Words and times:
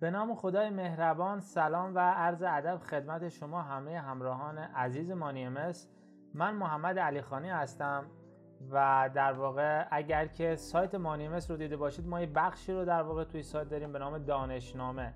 به 0.00 0.10
نام 0.10 0.34
خدای 0.34 0.70
مهربان 0.70 1.40
سلام 1.40 1.94
و 1.94 1.98
عرض 1.98 2.42
ادب 2.42 2.78
خدمت 2.78 3.28
شما 3.28 3.62
همه 3.62 3.98
همراهان 3.98 4.58
عزیز 4.58 5.10
مانیمس 5.10 5.88
من 6.34 6.54
محمد 6.54 6.98
علیخانی 6.98 7.50
هستم 7.50 8.04
و 8.70 9.10
در 9.14 9.32
واقع 9.32 9.86
اگر 9.90 10.26
که 10.26 10.56
سایت 10.56 10.94
مانیمس 10.94 11.50
رو 11.50 11.56
دیده 11.56 11.76
باشید 11.76 12.06
ما 12.06 12.20
یه 12.20 12.26
بخشی 12.26 12.72
رو 12.72 12.84
در 12.84 13.02
واقع 13.02 13.24
توی 13.24 13.42
سایت 13.42 13.68
داریم 13.68 13.92
به 13.92 13.98
نام 13.98 14.18
دانشنامه 14.18 15.14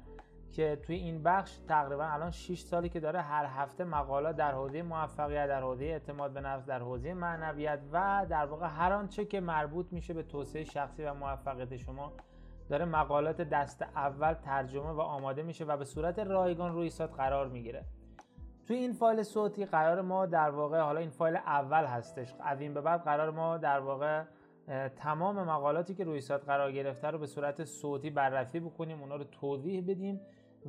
که 0.52 0.78
توی 0.82 0.96
این 0.96 1.22
بخش 1.22 1.58
تقریبا 1.68 2.04
الان 2.04 2.30
6 2.30 2.60
سالی 2.60 2.88
که 2.88 3.00
داره 3.00 3.20
هر 3.20 3.46
هفته 3.46 3.84
مقالات 3.84 4.36
در 4.36 4.52
حوزه 4.52 4.82
موفقیت 4.82 5.48
در 5.48 5.62
حوزه 5.62 5.84
اعتماد 5.84 6.32
به 6.32 6.40
نفس 6.40 6.66
در 6.66 6.78
حوزه 6.78 7.14
معنویت 7.14 7.80
و 7.92 8.26
در 8.28 8.46
واقع 8.46 8.66
هر 8.66 8.92
آنچه 8.92 9.24
که 9.24 9.40
مربوط 9.40 9.92
میشه 9.92 10.14
به 10.14 10.22
توسعه 10.22 10.64
شخصی 10.64 11.02
و 11.02 11.14
موفقیت 11.14 11.76
شما 11.76 12.12
داره 12.72 12.84
مقالات 12.84 13.40
دست 13.40 13.82
اول 13.82 14.34
ترجمه 14.34 14.90
و 14.90 15.00
آماده 15.00 15.42
میشه 15.42 15.64
و 15.64 15.76
به 15.76 15.84
صورت 15.84 16.18
رایگان 16.18 16.72
روی 16.72 16.90
سایت 16.90 17.10
قرار 17.10 17.48
می‌گیره. 17.48 17.84
توی 18.66 18.76
این 18.76 18.92
فایل 18.92 19.22
صوتی 19.22 19.66
قرار 19.66 20.00
ما 20.00 20.26
در 20.26 20.50
واقع 20.50 20.80
حالا 20.80 21.00
این 21.00 21.10
فایل 21.10 21.36
اول 21.36 21.84
هستش 21.84 22.34
از 22.40 22.60
این 22.60 22.74
به 22.74 22.80
بعد 22.80 23.04
قرار 23.04 23.30
ما 23.30 23.58
در 23.58 23.80
واقع 23.80 24.24
تمام 24.96 25.36
مقالاتی 25.36 25.94
که 25.94 26.04
روی 26.04 26.20
سایت 26.20 26.44
قرار 26.44 26.72
گرفته 26.72 27.10
رو 27.10 27.18
به 27.18 27.26
صورت 27.26 27.64
صوتی 27.64 28.10
بررسی 28.10 28.60
بکنیم 28.60 29.00
اونا 29.00 29.16
رو 29.16 29.24
توضیح 29.24 29.84
بدیم 29.88 30.20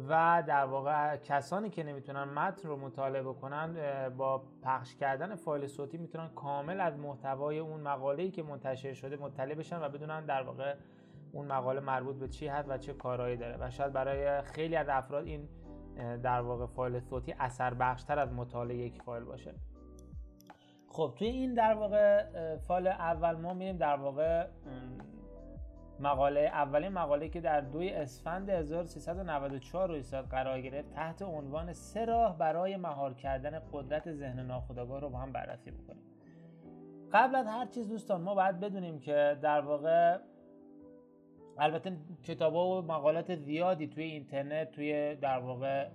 و 0.10 0.44
در 0.48 0.66
واقع 0.66 1.18
کسانی 1.18 1.70
که 1.70 1.84
نمی‌تونن 1.84 2.24
متن 2.24 2.68
رو 2.68 2.78
مطالعه 2.78 3.24
بکنن 3.24 3.76
با 4.18 4.44
پخش 4.64 4.96
کردن 4.96 5.36
فایل 5.36 5.68
صوتی 5.68 5.98
می‌تونن 5.98 6.30
کامل 6.36 6.82
از 6.82 6.98
محتوای 6.98 7.60
اون 7.60 7.82
مقاله‌ای 7.82 8.32
که 8.32 8.44
منتشر 8.44 8.94
شده 8.94 9.18
مطلع 9.18 9.56
بشن 9.56 9.86
و 9.86 9.90
بدونن 9.90 10.26
در 10.26 10.44
واقع 10.44 10.76
اون 11.34 11.46
مقاله 11.46 11.80
مربوط 11.80 12.16
به 12.16 12.28
چی 12.28 12.48
هست 12.48 12.70
و 12.70 12.78
چه 12.78 12.94
کارهایی 12.94 13.38
داره. 13.38 13.58
و 13.60 13.70
شاید 13.70 13.94
برای 13.94 14.42
خیلی 14.42 14.76
از 14.76 14.90
افراد 14.90 15.26
این 15.26 15.50
در 16.24 16.42
واقع 16.42 16.66
فایل 16.66 17.00
صوتی 17.00 17.36
اثر 17.40 17.74
بخشتر 17.74 18.20
از 18.20 18.34
مطالعه 18.34 18.78
یک 18.78 19.02
فایل 19.02 19.24
باشه. 19.24 19.54
خب 20.88 21.14
توی 21.18 21.28
این 21.28 21.54
در 21.54 21.74
واقع 21.74 22.26
فایل 22.58 22.88
اول 22.88 23.36
ما 23.36 23.54
میریم 23.54 23.78
در 23.78 23.96
واقع 23.96 24.48
مقاله 26.00 26.40
اولین 26.40 26.90
مقاله 26.90 27.30
که 27.30 27.42
در 27.42 27.62
دوی 27.62 27.90
اسفند 27.90 28.50
1394 28.50 29.88
روی 29.88 30.04
سایت 30.04 30.26
قرار 30.26 30.62
گرفت 30.62 30.90
تحت 30.90 31.22
عنوان 31.22 31.74
سه 31.74 32.06
راه 32.06 32.38
برای 32.38 32.78
مهار 32.78 33.14
کردن 33.14 33.62
قدرت 33.72 34.12
ذهن 34.12 34.40
ناخودآگاه 34.40 35.00
رو 35.00 35.10
با 35.10 35.18
هم 35.18 35.32
بررسی 35.32 35.72
بکنیم. 35.72 36.04
قبل 37.14 37.36
از 37.36 37.48
هر 37.48 37.66
چیز 37.66 37.90
دوستان 37.90 38.22
ما 38.22 38.36
باید 38.36 38.60
بدونیم 38.60 39.00
که 39.00 39.38
در 39.42 39.62
واقع 39.62 40.18
البته 41.58 41.98
کتاب 42.24 42.56
و 42.56 42.82
مقالات 42.82 43.36
زیادی 43.36 43.88
توی 43.88 44.04
اینترنت 44.04 44.72
توی 44.72 45.16
در 45.16 45.40
واقع 45.40 45.90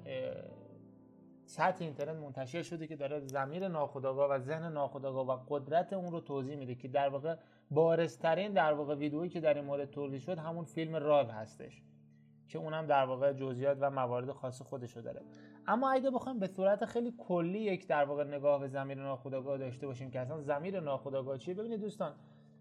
سطح 1.44 1.84
اینترنت 1.84 2.16
منتشر 2.16 2.62
شده 2.62 2.86
که 2.86 2.96
داره 2.96 3.20
زمیر 3.20 3.68
ناخودآگاه 3.68 4.30
و 4.30 4.38
ذهن 4.38 4.72
ناخودآگاه 4.72 5.26
و 5.26 5.38
قدرت 5.48 5.92
اون 5.92 6.12
رو 6.12 6.20
توضیح 6.20 6.56
میده 6.56 6.74
که 6.74 6.88
در 6.88 7.08
واقع 7.08 7.36
بارزترین 7.70 8.52
در 8.52 8.72
واقع 8.72 8.94
ویدئویی 8.94 9.30
که 9.30 9.40
در 9.40 9.54
این 9.54 9.64
مورد 9.64 9.90
تولید 9.90 10.20
شد 10.20 10.38
همون 10.38 10.64
فیلم 10.64 10.96
راو 10.96 11.30
هستش 11.30 11.82
که 12.48 12.58
اونم 12.58 12.86
در 12.86 13.04
واقع 13.04 13.32
جزئیات 13.32 13.78
و 13.80 13.90
موارد 13.90 14.32
خاص 14.32 14.62
خودش 14.62 14.96
رو 14.96 15.02
داره. 15.02 15.20
اما 15.66 15.90
اگه 15.90 16.10
بخوایم 16.10 16.38
به 16.38 16.46
صورت 16.46 16.84
خیلی 16.84 17.14
کلی 17.18 17.58
یک 17.58 17.86
در 17.86 18.04
واقع 18.04 18.24
نگاه 18.24 18.60
به 18.60 18.68
زمیر 18.68 18.98
ناخودآگاه 18.98 19.58
داشته 19.58 19.86
باشیم 19.86 20.10
که 20.10 20.20
اصلا 20.20 20.40
زمیر 20.40 20.80
ناخودآگاه 20.80 21.38
چیه 21.38 21.54
ببینید 21.54 21.80
دوستان 21.80 22.14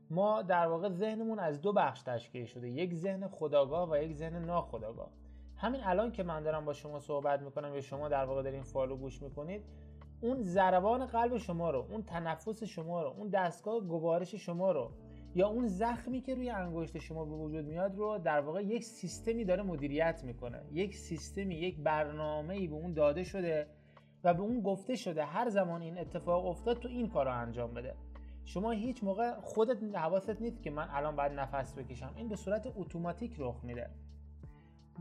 ما 0.10 0.42
در 0.42 0.68
واقع 0.68 0.90
ذهنمون 0.90 1.40
از 1.40 1.62
دو 1.62 1.74
بخش 1.74 2.02
تشکیل 2.02 2.46
شده. 2.46 2.70
یک 2.70 2.94
ذهن 2.94 3.28
خداگاه 3.28 3.92
و 3.92 3.98
یک 3.98 4.14
ذهن 4.14 4.46
ناخداگاه. 4.46 5.10
همین 5.58 5.82
الان 5.84 6.12
که 6.12 6.24
من 6.24 6.44
دارم 6.44 6.66
با 6.66 6.74
شما 6.74 7.00
صحبت 7.00 7.42
می‌کنم 7.42 7.74
یا 7.74 7.82
شما 7.82 8.10
در 8.10 8.26
واقع 8.26 8.44
دارین 8.44 8.64
فالو 8.64 8.96
گوش 8.96 9.22
می‌کنید 9.22 9.64
اون 10.22 10.42
ضربان 10.42 11.06
قلب 11.06 11.38
شما 11.38 11.72
رو 11.72 11.86
اون 11.90 12.04
تنفس 12.04 12.64
شما 12.64 13.04
رو 13.04 13.10
اون 13.10 13.30
دستگاه 13.30 13.80
گوارش 13.80 14.36
شما 14.36 14.72
رو 14.72 14.92
یا 15.36 15.48
اون 15.48 15.68
زخمی 15.68 16.22
که 16.22 16.36
روی 16.36 16.50
انگشت 16.50 16.98
شما 16.98 17.26
به 17.26 17.36
وجود 17.36 17.66
میاد 17.66 17.96
رو 17.96 18.18
در 18.18 18.42
واقع 18.42 18.64
یک 18.64 18.84
سیستمی 18.84 19.46
داره 19.46 19.64
مدیریت 19.64 20.24
می‌کنه. 20.24 20.62
یک 20.72 20.96
سیستمی 20.96 21.56
یک 21.56 21.80
برنامه‌ای 21.80 22.68
به 22.68 22.76
اون 22.76 22.94
داده 22.94 23.24
شده 23.24 23.68
و 24.24 24.34
به 24.34 24.42
اون 24.42 24.62
گفته 24.62 24.96
شده. 24.96 25.26
هر 25.26 25.50
زمان 25.50 25.82
این 25.82 25.98
اتفاق 25.98 26.46
افتاد 26.46 26.80
تو 26.80 26.88
این 26.88 27.10
کار 27.10 27.26
رو 27.26 27.42
انجام 27.42 27.74
بده. 27.74 27.96
شما 28.48 28.72
هیچ 28.72 29.04
موقع 29.04 29.34
خودت 29.42 29.96
حواست 29.96 30.42
نیست 30.42 30.64
که 30.64 30.72
من 30.72 30.88
الان 30.92 31.16
باید 31.16 31.32
نفس 31.32 31.74
بکشم. 31.74 32.14
این 32.16 32.28
به 32.28 32.36
صورت 32.36 32.74
اتوماتیک 32.76 33.36
رخ 33.38 33.64
میده. 33.64 33.90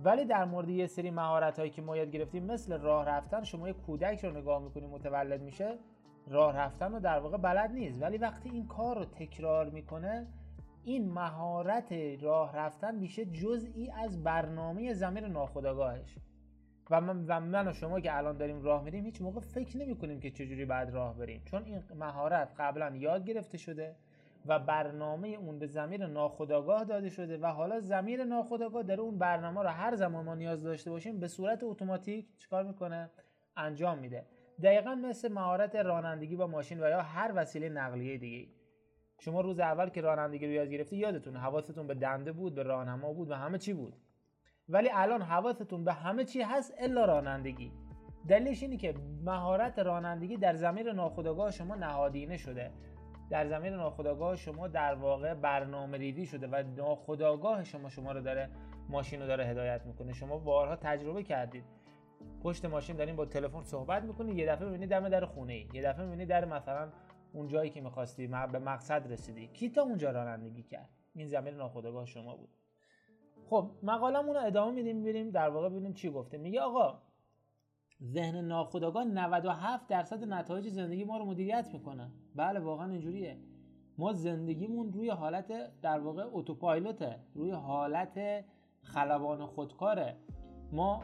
ولی 0.05 0.25
در 0.25 0.45
مورد 0.45 0.69
یه 0.69 0.87
سری 0.87 1.11
مهارت 1.11 1.59
هایی 1.59 1.71
که 1.71 1.83
ما 1.83 1.97
یاد 1.97 2.11
گرفتیم 2.11 2.45
مثل 2.45 2.79
راه 2.79 3.09
رفتن 3.09 3.45
شما 3.45 3.69
یه 3.69 3.75
کودک 3.75 4.25
رو 4.25 4.39
نگاه 4.39 4.63
می‌کنی 4.63 4.87
متولد 4.87 5.43
میشه 5.43 5.79
راه 6.29 6.57
رفتن 6.57 6.93
رو 6.93 7.01
در 7.01 7.19
واقع 7.19 7.37
بلد 7.37 7.71
نیست. 7.71 8.03
ولی 8.03 8.19
وقتی 8.19 8.51
این 8.51 8.67
کار 8.67 8.99
رو 8.99 9.05
تکرار 9.05 9.71
می‌کنه 9.71 10.27
این 10.85 11.13
مهارت 11.13 11.93
راه 12.21 12.57
رفتن 12.57 12.95
میشه 12.95 13.25
جزئی 13.25 13.91
از 13.91 14.25
برنامه 14.25 14.95
زمین 14.95 15.25
ناخودآگاهش. 15.25 16.19
و 16.91 17.01
من, 17.01 17.25
و 17.27 17.41
من 17.41 17.69
و 17.69 17.73
شما 17.73 18.01
که 18.01 18.17
الان 18.17 18.37
داریم 18.37 18.63
راه 18.63 18.85
میریم 18.85 19.05
هیچ 19.05 19.23
موقع 19.23 19.41
فکر 19.41 19.77
نمی 19.77 19.97
کنیم 19.97 20.21
که 20.21 20.31
چجوری 20.31 20.65
بعد 20.65 20.91
راه 20.91 21.19
بریم. 21.19 21.43
چون 21.45 21.65
این 21.65 21.83
مهارت 21.95 22.49
قبلا 22.59 22.97
یاد 22.97 23.25
گرفته 23.25 23.59
شده 23.59 23.97
و 24.47 24.59
برنامه 24.59 25.29
اون 25.29 25.59
به 25.59 25.67
زمیر 25.67 26.07
ناخودآگاه 26.07 26.85
داده 26.85 27.09
شده 27.11 27.39
و 27.39 27.47
حالا 27.47 27.81
زمیر 27.81 28.25
ناخودآگاه 28.25 28.83
داره 28.83 29.01
اون 29.01 29.19
برنامه 29.19 29.63
رو 29.63 29.69
هر 29.69 29.95
زمان 29.95 30.25
ما 30.25 30.35
نیاز 30.35 30.63
داشته 30.63 30.91
باشیم 30.91 31.21
به 31.21 31.29
صورت 31.29 31.65
اتوماتیک 31.65 32.27
چیکار 32.39 32.65
می‌کنه؟ 32.65 33.11
انجام 33.57 33.99
میده. 33.99 34.27
دقیقا 34.63 34.95
مثل 34.95 35.33
مهارت 35.33 35.77
رانندگی 35.77 36.37
با 36.37 36.47
ماشین 36.47 36.83
و 36.83 36.89
یا 36.89 37.03
هر 37.03 37.33
وسیله 37.35 37.69
نقلیه 37.69 38.19
دیگه 38.19 38.49
شما 39.19 39.41
روز 39.41 39.61
اول 39.61 39.89
که 39.89 40.01
رانندگی 40.01 40.47
رو 40.47 40.53
یاد 40.53 40.69
گرفتی 40.69 40.97
یادتون 40.97 41.37
حواستون 41.37 41.87
به 41.87 41.95
دنده 41.95 42.33
بود 42.33 42.55
به 42.55 42.63
راهنما 42.63 43.13
بود 43.13 43.31
و 43.31 43.35
همه 43.35 43.59
چی 43.59 43.73
بود. 43.73 43.97
ولی 44.69 44.91
الان 44.93 45.23
حواستون 45.23 45.85
به 45.85 45.93
همه 45.93 46.25
چی 46.25 46.43
هست 46.43 46.75
الا 46.79 47.05
رانندگی. 47.05 47.73
دلیلش 48.29 48.63
اینه 48.63 48.77
که 48.77 48.95
مهارت 49.25 49.79
رانندگی 49.79 50.37
در 50.37 50.55
زمین 50.55 50.89
ناخودآگاه 50.89 51.51
شما 51.51 51.75
نهادینه 51.75 52.37
شده. 52.37 52.71
در 53.31 53.47
زمین 53.47 53.73
ناخودآگاه 53.73 54.37
شما 54.37 54.69
در 54.69 54.95
واقع 54.95 55.35
برنامه 55.35 55.99
ریزی 55.99 56.27
شده 56.27 56.47
و 56.47 56.63
ناخودآگاه 56.77 57.65
شما 57.65 57.89
شما 57.89 58.13
رو 58.13 58.21
داره 58.21 58.51
ماشین 58.89 59.21
رو 59.21 59.27
داره 59.27 59.47
هدایت 59.47 59.87
می‌کنه. 59.87 60.13
شما 60.13 60.39
بارها 60.39 60.77
تجربه 60.77 61.23
کردید. 61.23 61.65
پشت 62.43 62.65
ماشین 62.65 62.97
دارین 62.97 63.17
با 63.17 63.27
تلفن 63.27 63.63
صحبت 63.63 64.03
می‌کنید 64.03 64.39
یه 64.39 64.47
دفعه 64.47 64.65
می‌بینید 64.65 64.91
دم 64.91 65.09
در 65.09 65.25
خونه 65.25 65.53
ای 65.53 65.69
یه 65.75 65.83
دفعه 65.83 66.05
می‌بینید 66.05 66.29
در 66.29 66.45
مثلا 66.45 66.89
اون 67.33 67.49
جایی 67.49 67.71
که 67.71 67.81
می‌خواستی 67.81 68.27
به 68.27 68.59
مقصد 68.59 69.13
رسیدی. 69.13 69.47
کی 69.47 69.71
تا 69.71 69.83
اونجا 69.83 70.11
رانندگی 70.11 70.63
کرد؟ 70.63 70.91
این 71.15 71.27
زمین 71.27 71.55
ناخودآگاه 71.55 72.07
شما 72.07 72.37
بود. 72.37 72.56
خب 73.51 73.71
مقالمون 73.83 74.35
رو 74.35 74.41
ادامه 74.45 74.73
میدیم 74.73 75.03
ببینیم 75.03 75.31
در 75.31 75.49
واقع 75.49 75.69
ببینیم 75.69 75.93
چی 75.93 76.11
گفته. 76.11 76.39
میگه 76.39 76.61
آقا 76.61 76.99
ذهن 78.03 78.45
ناخودآگاه 78.45 79.05
97 79.05 79.87
درصد 79.87 80.25
نتایج 80.25 80.69
زندگی 80.69 81.05
ما 81.05 81.19
رو 81.19 81.25
مدیریت 81.25 81.69
می‌کنه. 81.73 82.11
بله 82.35 82.61
واقعا 82.61 82.91
اینجوریه. 82.91 83.39
ما 83.99 84.13
زندگیمون 84.13 84.93
روی 84.93 85.11
حالت 85.11 85.81
در 85.81 85.99
واقع 85.99 86.25
اتوپایلوته 86.33 87.19
روی 87.35 87.51
حالت 87.51 88.45
خلبان 88.83 89.47
خودکاره. 89.47 90.17
ما 90.73 91.03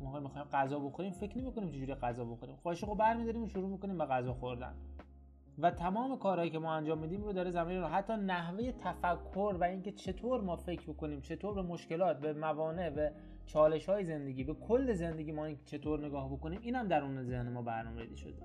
ما 0.00 0.20
می‌خوایم 0.20 0.48
غذا 0.52 0.78
بخوریم 0.78 1.12
فکر 1.12 1.38
نمی‌کنیم 1.38 1.70
چجوری 1.70 1.94
غذا 1.94 2.24
بخوریم. 2.24 2.56
قاشقو 2.64 2.94
برمیداریم 2.94 3.42
و 3.42 3.46
شروع 3.46 3.68
می‌کنیم 3.68 3.98
به 3.98 4.04
غذا 4.04 4.34
خوردن. 4.34 4.74
و 5.58 5.70
تمام 5.70 6.18
کارهایی 6.18 6.50
که 6.50 6.58
ما 6.58 6.74
انجام 6.74 6.98
میدیم 6.98 7.24
رو 7.24 7.32
داره 7.32 7.50
زمین 7.50 7.80
رو 7.80 7.86
حتی 7.86 8.12
نحوه 8.12 8.72
تفکر 8.72 9.56
و 9.60 9.64
اینکه 9.64 9.92
چطور 9.92 10.40
ما 10.40 10.56
فکر 10.56 10.90
بکنیم 10.92 11.20
چطور 11.20 11.54
به 11.54 11.62
مشکلات 11.62 12.20
به 12.20 12.32
موانع 12.32 12.90
به 12.90 13.12
چالش 13.46 13.88
های 13.88 14.04
زندگی 14.04 14.44
به 14.44 14.54
کل 14.54 14.92
زندگی 14.92 15.32
ما 15.32 15.44
این 15.44 15.58
چطور 15.64 16.06
نگاه 16.06 16.32
بکنیم 16.32 16.60
اینم 16.62 16.88
در 16.88 17.02
اون 17.02 17.22
ذهن 17.22 17.48
ما 17.48 17.62
برنامه 17.62 18.00
ریزی 18.02 18.16
شده. 18.16 18.42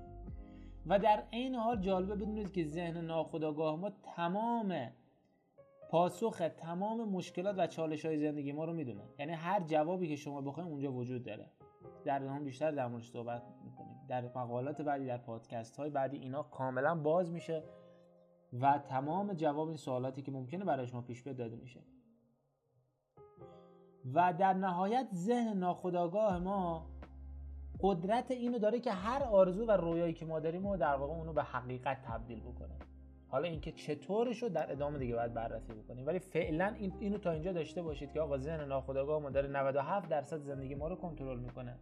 و 0.86 1.00
در 1.00 1.24
عین 1.34 1.56
حال 1.56 1.82
جالبه 1.82 2.16
بدونید 2.16 2.52
که 2.52 2.64
ذهن 2.66 2.98
ناخودآگاه 2.98 3.76
ما 3.76 3.92
تمام 4.16 4.92
پاسخ 5.90 6.42
تمام 6.58 7.10
مشکلات 7.10 7.56
و 7.58 7.68
چالش 7.68 8.06
های 8.06 8.18
زندگی 8.18 8.52
ما 8.52 8.66
رو 8.66 8.74
می‌دونه. 8.74 9.02
یعنی 9.20 9.32
هر 9.32 9.60
جوابی 9.60 10.08
که 10.08 10.16
شما 10.16 10.42
بخواید 10.42 10.70
اونجا 10.70 10.92
وجود 10.92 11.24
داره. 11.24 11.46
در 12.06 12.24
هم 12.24 12.44
بیشتر 12.44 12.72
در 12.72 12.88
موردش 12.88 13.10
صحبت 13.10 13.44
در 14.12 14.22
مقالات 14.36 14.82
بعدی 14.82 15.06
در 15.06 15.18
پادکست 15.18 15.78
های 15.78 15.90
بعدی 15.90 16.18
اینا 16.18 16.44
کاملا 16.44 16.96
باز 16.96 17.32
میشه 17.32 17.64
و 18.62 18.78
تمام 18.78 19.34
جواب 19.34 19.68
این 19.68 19.78
سوالاتی 19.78 20.22
که 20.22 20.32
ممکنه 20.32 20.66
برای 20.66 20.88
شما 20.88 21.02
پیش 21.02 21.24
بیاد 21.24 21.36
داده 21.38 21.56
میشه. 21.56 21.80
و 24.14 24.34
در 24.34 24.54
نهایت 24.54 25.08
ذهن 25.14 25.58
ناخودآگاه 25.58 26.40
ما 26.40 26.90
قدرت 27.82 28.32
اینو 28.32 28.60
داره 28.60 28.80
که 28.80 28.92
هر 28.92 29.24
آرزو 29.24 29.66
و 29.66 29.72
رویایی 29.72 30.14
که 30.14 30.26
ما 30.26 30.40
داریم 30.40 30.66
و 30.66 30.78
در 30.78 30.96
واقع 30.96 31.14
اونو 31.14 31.34
به 31.34 31.44
حقیقت 31.44 32.02
تبدیل 32.02 32.40
بکنه. 32.40 32.76
حالا 33.28 33.48
اینکه 33.48 33.72
چطورش 33.72 34.44
رو 34.44 34.50
در 34.50 34.72
ادامه 34.72 35.00
دیگه 35.00 35.16
باید 35.16 35.34
بررسی 35.34 35.74
بکنیم. 35.74 36.08
ولی 36.08 36.20
فعلا 36.20 36.76
این 36.80 36.94
اینو 37.00 37.18
تا 37.18 37.32
اینجا 37.32 37.54
داشته 37.54 37.82
باشید 37.82 38.12
که 38.12 38.22
آقا 38.22 38.38
ذهن 38.38 38.68
ناخودآگاه 38.68 39.22
ما 39.22 39.30
داره 39.30 39.48
97 39.48 40.10
درصد 40.10 40.40
زندگی 40.40 40.76
ما 40.76 40.88
رو 40.88 40.96
کنترل 40.96 41.40
می‌کنه. 41.40 41.78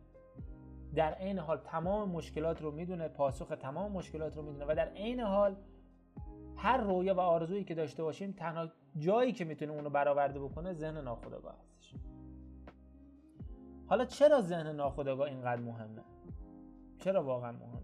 در 0.95 1.13
عین 1.13 1.39
حال 1.39 1.57
تمام 1.57 2.09
مشکلات 2.09 2.61
رو 2.61 2.71
می‌دونه 2.71 3.07
پاسخ 3.07 3.47
تمام 3.47 3.91
مشکلات 3.91 4.35
رو 4.35 4.43
می‌دونه 4.43 4.65
و 4.65 4.75
در 4.75 4.87
عین 4.87 5.19
حال 5.19 5.55
هر 6.55 6.77
رویا 6.77 7.15
و 7.15 7.19
آرزویی 7.19 7.63
که 7.63 7.75
داشته 7.75 8.03
باشیم 8.03 8.31
تنها 8.31 8.67
جایی 8.97 9.31
که 9.31 9.45
می‌تونه 9.45 9.71
اونو 9.71 9.89
برآورده 9.89 10.39
بکنه 10.39 10.73
ذهن 10.73 10.97
ناخودآگاه 10.97 11.55
هستش. 11.59 11.93
حالا 13.87 14.05
چرا 14.05 14.41
ذهن 14.41 14.75
ناخودآگاه 14.75 15.27
اینقدر 15.27 15.61
مهمه؟ 15.61 16.01
چرا 16.99 17.23
واقعا 17.23 17.51
مهمه؟ 17.51 17.79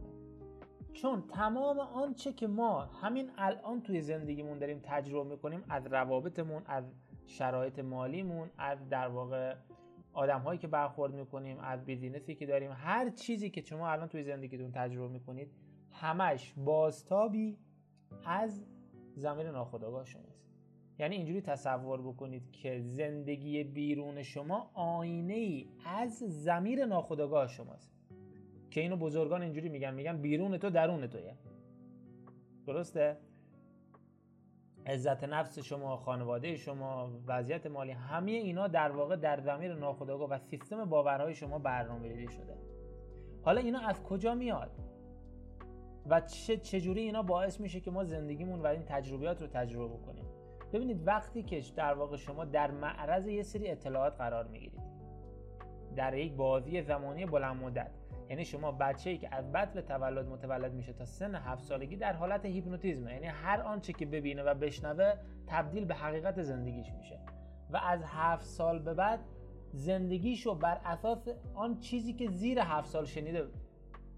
چون 0.94 1.24
تمام 1.28 1.80
آنچه 1.80 2.34
که 2.34 2.48
ما 2.48 2.82
همین 2.82 3.32
الان 3.38 3.82
توی 3.82 4.02
زندگیمون 4.02 4.60
داریم 4.60 4.80
تجربه 4.84 5.30
می‌کنیم 5.30 5.64
از 5.70 5.88
روابطمون 5.88 6.62
از 6.66 6.84
شرایط 7.26 7.80
مالیمون 7.80 8.50
از 8.58 8.90
در 8.90 9.08
واقع 9.08 9.56
آدم 10.16 10.40
هایی 10.40 10.60
که 10.60 10.68
برخورد 10.68 11.14
می‌کنیم 11.14 11.60
از 11.60 11.86
بیزینسی 11.86 12.36
که 12.36 12.46
داریم 12.46 12.72
هر 12.74 13.10
چیزی 13.10 13.50
که 13.50 13.62
شما 13.62 13.90
الان 13.90 14.08
توی 14.08 14.24
زندگیتون 14.24 14.72
تجربه 14.72 15.08
می‌کنید 15.08 15.52
همش 15.92 16.54
بازتابی 16.58 17.58
از 18.26 18.66
زمین 19.16 19.48
ناخودآگاه 19.48 20.06
شماست. 20.06 20.46
یعنی 21.00 21.16
اینجوری 21.16 21.42
تصور 21.42 22.02
بکنید 22.02 22.52
که 22.52 22.80
زندگی 22.80 23.64
بیرون 23.64 24.24
شما 24.24 24.72
آینه 24.74 25.34
ای 25.34 25.68
از 25.86 26.18
زمیر 26.18 26.86
ناخودآگاه 26.86 27.48
شماست. 27.48 27.92
که 28.72 28.82
اینو 28.82 28.98
بزرگان 28.98 29.42
اینجوری 29.42 29.70
میگن 29.70 29.94
میگن 29.94 30.18
بیرون 30.18 30.58
تو 30.58 30.70
درون 30.70 31.08
توه 31.08 31.34
درسته؟ 32.68 33.18
عزت 34.86 35.24
نفس 35.24 35.60
شما 35.60 35.98
خانواده 35.98 36.56
شما 36.56 37.12
وضعیت 37.28 37.68
مالی 37.68 37.92
همه 37.92 38.32
اینا 38.32 38.68
در 38.68 38.92
واقع 38.92 39.16
در 39.16 39.40
زمیر 39.40 39.76
ناخودآگاه 39.76 40.30
و 40.30 40.38
سیستم 40.38 40.86
باورهای 40.86 41.36
شما 41.36 41.60
برنامه‌ریزی 41.60 42.34
شده. 42.34 42.58
حالا 43.44 43.62
اینا 43.62 43.80
از 43.80 44.04
کجا 44.04 44.36
میاد؟ 44.36 44.72
و 46.10 46.22
چه 46.22 46.58
چجوری 46.58 47.02
اینا 47.02 47.24
باعث 47.24 47.60
میشه 47.60 47.80
که 47.80 47.92
ما 47.92 48.04
زندگیمون 48.04 48.62
و 48.62 48.68
این 48.68 48.84
تجربیات 48.86 49.42
رو 49.42 49.48
تجربه 49.48 49.94
بکنیم؟ 49.94 50.26
ببینید 50.74 51.08
وقتی 51.08 51.44
که 51.44 51.62
در 51.76 51.94
واقع 51.94 52.18
شما 52.18 52.46
در 52.46 52.72
معرض 52.72 53.28
یه 53.28 53.44
سری 53.44 53.68
اطلاعات 53.68 54.18
قرار 54.18 54.48
می‌گیرید 54.48 54.82
در 55.96 56.14
یک 56.14 56.34
بازی 56.34 56.82
زمانی 56.82 57.26
بلند 57.26 57.64
مدت 57.64 57.92
یعنی 58.30 58.46
شما 58.46 58.72
بچه 58.72 59.10
ای 59.10 59.18
که 59.18 59.36
از 59.36 59.52
بعد 59.52 59.82
تولد 59.82 60.28
متولد 60.28 60.74
میشه 60.74 60.94
تا 60.94 61.06
سن 61.06 61.36
هفت 61.36 61.64
سالگی 61.64 61.96
در 61.96 62.14
حالت 62.14 62.46
هیپنوتیزمه. 62.46 63.14
یعنی 63.14 63.26
هر 63.26 63.62
آنچه 63.62 63.94
که 63.94 64.06
ببینه 64.06 64.44
و 64.44 64.54
بشنوه 64.54 65.14
تبدیل 65.48 65.86
به 65.86 65.96
حقیقت 65.96 66.42
زندگیش 66.42 66.94
میشه. 66.94 67.20
و 67.70 67.78
از 67.78 68.04
هفت 68.06 68.46
سال 68.46 68.80
به 68.80 68.94
بعد 68.94 69.20
زندگیشو 69.72 70.56
بر 70.56 70.82
اساس 70.86 71.28
آن 71.54 71.80
چیزی 71.80 72.14
که 72.14 72.28
زیر 72.28 72.60
هفت 72.60 72.88
سال 72.88 73.06
شنیده 73.06 73.48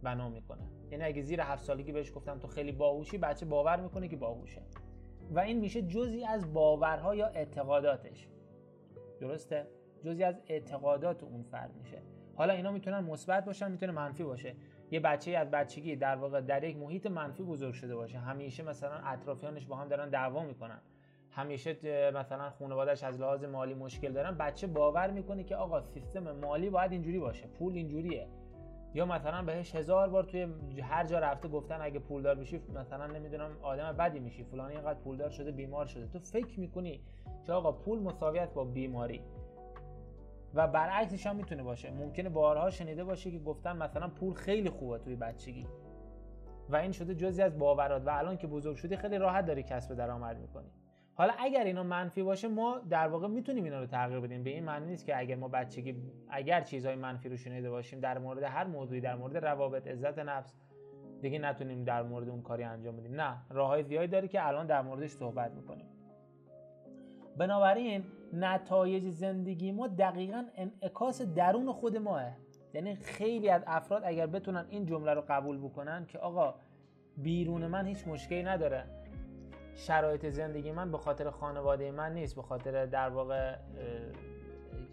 بنا 0.04 0.30
می‌کنه. 0.30 0.62
یعنی 0.92 1.04
اگه 1.04 1.22
زیر 1.22 1.42
هفت 1.42 1.64
سالگی 1.64 1.92
بهش 1.92 2.12
گفتم 2.16 2.40
تو 2.40 2.48
خیلی 2.48 2.72
باهوشی 2.72 3.18
بچه 3.18 3.46
باور 3.46 3.80
می‌کنه 3.80 4.08
که 4.08 4.18
باهوشه. 4.18 4.62
و 5.32 5.40
این 5.40 5.60
میشه 5.60 5.82
جزی 5.82 6.26
از 6.26 6.54
باورها 6.54 7.16
یا 7.16 7.28
اعتقاداتش. 7.28 8.28
درسته؟ 9.20 9.68
جزی 10.04 10.24
از 10.24 10.42
اعتقادات 10.48 11.24
اون 11.24 11.44
فرد 11.44 11.76
میشه. 11.76 12.02
حالا 12.38 12.54
اینا 12.54 12.72
می‌تونن 12.72 13.00
مثبت 13.00 13.46
باشن 13.46 13.72
می‌تونه 13.72 13.92
منفی 13.92 14.24
باشه. 14.24 14.56
یه 14.92 15.00
بچه 15.00 15.32
از 15.32 15.52
بچگی 15.52 15.96
در 15.96 16.16
واقع 16.16 16.42
در 16.42 16.64
یک 16.64 16.78
محیط 16.78 17.08
منفی 17.08 17.44
بزرگ 17.44 17.74
شده 17.74 17.96
باشه. 17.96 18.18
همیشه 18.18 18.64
مثلا 18.64 18.96
اطرافیانش 19.06 19.66
با 19.66 19.76
هم 19.76 19.88
دارن 19.88 20.10
دعوا 20.10 20.44
می‌کنن. 20.44 20.80
همیشه 21.32 21.78
مثلا 22.12 22.50
خانوادهش 22.50 23.04
از 23.04 23.22
لحاظ 23.22 23.44
مالی 23.44 23.74
مشکل 23.74 24.12
دارن. 24.12 24.38
بچه 24.38 24.68
باور 24.68 25.12
می‌کنه 25.12 25.44
که 25.44 25.56
آقا 25.56 25.82
سیستم 25.82 26.32
مالی 26.32 26.70
باید 26.70 26.92
اینجوری 26.92 27.20
باشه. 27.20 27.48
پول 27.48 27.74
اینجوریه. 27.74 28.28
یا 28.94 29.06
مثلا 29.06 29.42
بهش 29.42 29.76
هزار 29.76 30.10
بار 30.10 30.24
توی 30.24 30.48
هر 30.82 31.06
جا 31.06 31.20
رفته 31.20 31.48
گفتن 31.48 31.78
اگه 31.82 32.00
پولدار 32.00 32.36
بشی 32.36 32.62
مثلا 32.76 33.08
نمی‌دونم 33.08 33.52
آدم 33.62 33.92
بدی 33.92 34.20
میشی. 34.20 34.44
فلانی 34.44 34.74
اینقدر 34.76 35.00
پولدار 35.00 35.30
شده 35.30 35.52
بیمار 35.52 35.86
شده. 35.86 36.08
تو 36.08 36.20
فکر 36.20 36.60
می‌کنی 36.60 37.02
که 37.46 37.54
آقا 37.54 37.72
پول 37.72 38.00
مساویت 38.00 38.54
با 38.54 38.64
بیماری. 38.64 39.22
و 40.54 40.68
برعکسش 40.68 41.28
هم 41.28 41.36
می‌تونه 41.36 41.64
باشه. 41.64 41.92
ممکنه 41.92 42.30
بارها 42.30 42.70
شنیده 42.70 43.04
باشه 43.04 43.32
که 43.32 43.40
گفتن 43.40 43.78
مثلا 43.78 44.08
پول 44.08 44.34
خیلی 44.34 44.70
خوبه 44.70 44.98
توی 44.98 45.16
بچگی. 45.16 45.68
و 46.70 46.76
این 46.76 46.92
شده 46.92 47.16
جزی 47.16 47.42
از 47.42 47.60
باورات. 47.60 48.08
و 48.08 48.10
الان 48.10 48.38
که 48.38 48.48
بزرگ 48.48 48.76
شدی 48.76 48.96
خیلی 48.96 49.18
راحت 49.18 49.46
داری 49.46 49.64
کسب 49.64 49.96
درآمد 49.96 50.38
می‌کنی. 50.38 50.70
حالا 51.14 51.34
اگر 51.40 51.64
اینا 51.64 51.84
منفی 51.84 52.24
باشه 52.24 52.48
ما 52.48 52.80
در 52.90 53.08
واقع 53.08 53.28
می‌تونیم 53.28 53.64
اینا 53.64 53.80
رو 53.80 53.86
تغییر 53.86 54.20
بدیم. 54.20 54.44
به 54.44 54.50
این 54.50 54.64
معنی 54.64 54.86
نیست 54.86 55.06
که 55.06 55.18
اگر 55.18 55.36
ما 55.36 55.48
بچگی 55.48 55.96
اگر 56.30 56.62
چیزهای 56.62 56.96
منفی 56.96 57.30
رو 57.30 57.38
شنیده 57.38 57.70
باشیم 57.70 58.00
در 58.00 58.18
مورد 58.18 58.44
هر 58.44 58.64
موضوعی 58.64 59.02
در 59.02 59.16
مورد 59.16 59.38
روابط 59.38 59.88
عزت 59.88 60.20
نفس 60.20 60.56
دیگه 61.22 61.40
نتونیم 61.40 61.84
در 61.84 62.04
مورد 62.04 62.30
اون 62.30 62.42
کاری 62.42 62.64
انجام 62.64 62.98
بدیم. 62.98 63.22
نه 63.22 63.38
راههای 63.50 63.84
زیادی 63.84 64.08
داره 64.08 64.28
که 64.28 64.48
الان 64.48 64.68
در 64.68 64.82
موردش 64.82 65.10
صحبت 65.10 65.52
می‌کنیم. 65.52 65.86
بنابراین 67.38 68.04
نتایج 68.34 69.10
زندگی 69.10 69.72
ما 69.72 69.88
دقیقا 69.88 70.44
انعکاس 70.56 71.22
درون 71.22 71.72
خود 71.72 71.98
ماه. 71.98 72.32
یعنی 72.74 72.96
خیلی 72.96 73.50
از 73.50 73.64
افراد 73.68 74.02
اگر 74.06 74.28
بتونن 74.28 74.66
این 74.70 74.86
جمله 74.86 75.14
رو 75.14 75.24
قبول 75.30 75.58
بکنن 75.58 76.06
که 76.06 76.20
آقا 76.20 76.56
بیرون 77.18 77.68
من 77.68 77.88
هیچ 77.88 78.08
مشکلی 78.08 78.44
نداره. 78.44 78.84
شرایط 79.76 80.26
زندگی 80.26 80.72
من 80.72 80.92
به 80.92 80.98
خاطر 80.98 81.30
خانواده 81.30 81.92
من 81.92 82.14
نیست 82.14 82.36
به 82.36 82.42
خاطر 82.42 82.86
در 82.86 83.10
واقع 83.10 83.56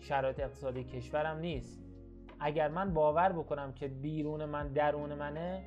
شرایط 0.01 0.41
اقتصادی 0.41 0.85
کشورم 0.85 1.39
نیست. 1.39 1.85
اگر 2.41 2.69
من 2.69 2.95
باور 2.95 3.33
بکنم 3.33 3.73
که 3.73 3.89
بیرون 3.89 4.45
من 4.45 4.69
درون 4.69 5.15
منه 5.15 5.63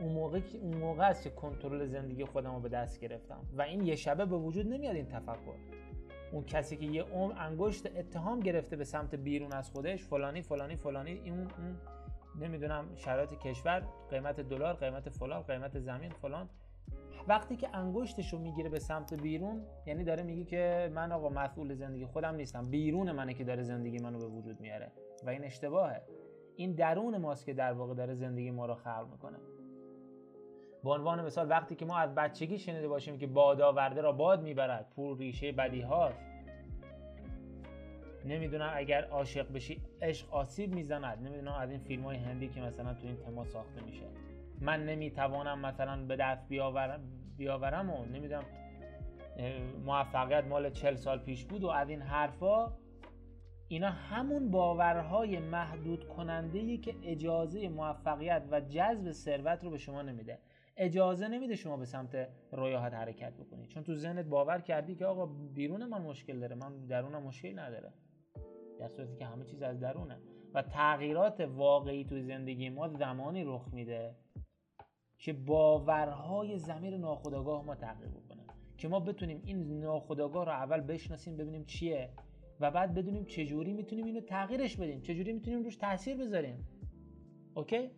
اون 0.00 0.12
موقع 0.12 0.40
اون 0.62 0.76
موقع 0.76 1.08
است 1.08 1.22
که 1.22 1.30
کنترل 1.30 1.86
زندگی 1.86 2.24
خودم 2.24 2.54
رو 2.54 2.60
به 2.60 2.68
دست 2.68 3.00
گرفتم. 3.00 3.40
و 3.56 3.62
این 3.62 3.86
یه 3.86 3.96
شبه 3.96 4.24
به 4.24 4.36
وجود 4.36 4.66
نمیاد 4.66 4.96
این 4.96 5.06
تفکر. 5.06 5.54
اون 6.32 6.44
کسی 6.44 6.76
که 6.76 6.86
یه 6.86 7.02
عمر 7.02 7.34
انگشت 7.38 7.86
اتهام 7.96 8.40
گرفته 8.40 8.76
به 8.76 8.84
سمت 8.84 9.14
بیرون 9.14 9.52
از 9.52 9.70
خودش 9.70 10.04
فلانی 10.04 10.42
فلانی 10.42 10.76
فلانی 10.76 11.10
این 11.10 11.34
اون 11.34 11.76
نمی‌دونم 12.40 12.84
شرایط 12.96 13.34
کشور 13.34 13.82
قیمت 14.10 14.40
دلار 14.40 14.74
قیمت 14.74 15.08
فلان 15.08 15.42
قیمت 15.42 15.78
زمین 15.78 16.10
فلان. 16.10 16.48
وقتی 17.28 17.56
که 17.56 17.76
انگشتش 17.76 18.32
رو 18.32 18.38
می‌گیره 18.38 18.68
به 18.68 18.78
سمت 18.78 19.14
بیرون 19.14 19.62
یعنی 19.86 20.04
داره 20.04 20.22
میگه 20.22 20.44
که 20.44 20.90
من 20.94 21.12
آقا 21.12 21.28
مسئول 21.28 21.74
زندگی 21.74 22.06
خودم 22.06 22.34
نیستم 22.34 22.70
بیرون 22.70 23.12
منه 23.12 23.34
که 23.34 23.44
داره 23.44 23.62
زندگی 23.62 23.98
منو 23.98 24.18
به 24.18 24.26
وجود 24.26 24.60
میاره 24.60 24.92
و 25.24 25.30
این 25.30 25.44
اشتباهه. 25.44 26.02
این 26.56 26.72
درون 26.72 27.16
ماست 27.16 27.46
که 27.46 27.54
در 27.54 27.72
واقع 27.72 27.94
داره 27.94 28.14
زندگی 28.14 28.50
ما 28.50 28.66
رو 28.66 28.74
خلق 28.74 29.08
می‌کنه. 29.12 29.38
به 30.84 30.90
عنوان 30.90 31.24
مثال 31.24 31.50
وقتی 31.50 31.74
که 31.74 31.84
ما 31.84 31.98
از 31.98 32.14
بچگی 32.14 32.58
شنیده 32.58 32.88
باشیم 32.88 33.18
که 33.18 33.26
باد 33.26 33.60
آورده 33.60 34.00
را 34.00 34.12
باد 34.12 34.42
می‌برد 34.42 34.90
پول 34.96 35.18
ریشه 35.18 35.52
بدی 35.52 35.80
هاست. 35.80 36.26
نمی‌دونم 38.24 38.72
اگر 38.74 39.04
عاشق 39.04 39.52
بشی 39.52 39.82
عشق 40.02 40.34
آسیب 40.34 40.74
می‌زند. 40.74 41.26
نمی‌دونم 41.26 41.52
از 41.52 41.70
این 41.70 41.80
فیلم 41.80 42.02
های 42.02 42.16
هندی 42.16 42.48
که 42.48 42.60
مثلا 42.60 42.94
تو 42.94 43.06
این 43.06 43.16
تما 43.16 43.44
ساخته 43.44 43.84
میشه. 43.84 44.06
من 44.60 44.86
نمی‌توانم 44.86 45.58
مثلا 45.58 46.06
به 46.06 46.16
دست 46.16 46.48
بیاورم, 46.48 47.00
بیاورم 47.36 47.90
و 47.90 48.04
نمی‌دونم 48.04 48.44
موفقیت 49.84 50.44
مال 50.44 50.70
چل 50.70 50.94
سال 50.94 51.18
پیش 51.18 51.44
بود 51.44 51.64
و 51.64 51.68
از 51.68 51.88
این 51.88 52.02
حرفا 52.02 52.72
اینا 53.68 53.90
همون 53.90 54.50
باورهای 54.50 55.38
محدود 55.38 56.08
کننده 56.08 56.76
که 56.76 56.94
اجازه 57.02 57.68
موفقیت 57.68 58.42
و 58.50 58.60
جذب 58.60 59.10
ثروت 59.10 59.64
رو 59.64 59.70
به 59.70 59.78
شما 59.78 60.02
نمیده. 60.02 60.38
اجازه 60.76 61.28
نمیده 61.28 61.54
شما 61.54 61.76
به 61.76 61.84
سمت 61.84 62.28
رویاهات 62.52 62.94
حرکت 62.94 63.34
بکنید 63.34 63.68
چون 63.68 63.82
تو 63.82 63.94
ذهنت 63.94 64.26
باور 64.26 64.60
کردی 64.60 64.94
که 64.94 65.06
آقا 65.06 65.26
بیرون 65.26 65.84
من 65.84 66.02
مشکل 66.02 66.40
داره 66.40 66.54
من 66.56 66.86
درونم 66.86 67.22
مشکل 67.22 67.58
نداره. 67.58 67.92
در 68.78 68.88
صورتی 68.88 69.16
که 69.16 69.26
همه 69.26 69.44
چیز 69.44 69.62
از 69.62 69.80
درونه. 69.80 70.18
و 70.54 70.62
تغییرات 70.62 71.40
واقعی 71.40 72.04
تو 72.04 72.20
زندگی 72.20 72.68
ما 72.68 72.88
زمانی 72.88 73.44
رخ 73.44 73.68
میده 73.72 74.14
که 75.18 75.32
باورهای 75.32 76.58
زمیر 76.58 76.96
ناخودآگاه 76.96 77.64
ما 77.64 77.74
تغییر 77.74 78.08
بکنه. 78.08 78.42
که 78.78 78.88
ما 78.88 79.00
بتونیم 79.00 79.42
این 79.44 79.80
ناخودآگاه 79.80 80.44
رو 80.44 80.52
اول 80.52 80.80
بشناسیم 80.80 81.36
ببینیم 81.36 81.64
چیه 81.64 82.10
و 82.60 82.70
بعد 82.70 82.94
بدونیم 82.94 83.24
چجوری 83.24 83.72
می‌تونیم 83.72 84.04
اینو 84.04 84.20
تغییرش 84.20 84.76
بدیم 84.76 85.00
چجوری 85.00 85.32
می‌تونیم 85.32 85.62
روش 85.62 85.76
تاثیر 85.76 86.16
بذاریم. 86.16 86.68
اوکی؟ 87.54 87.90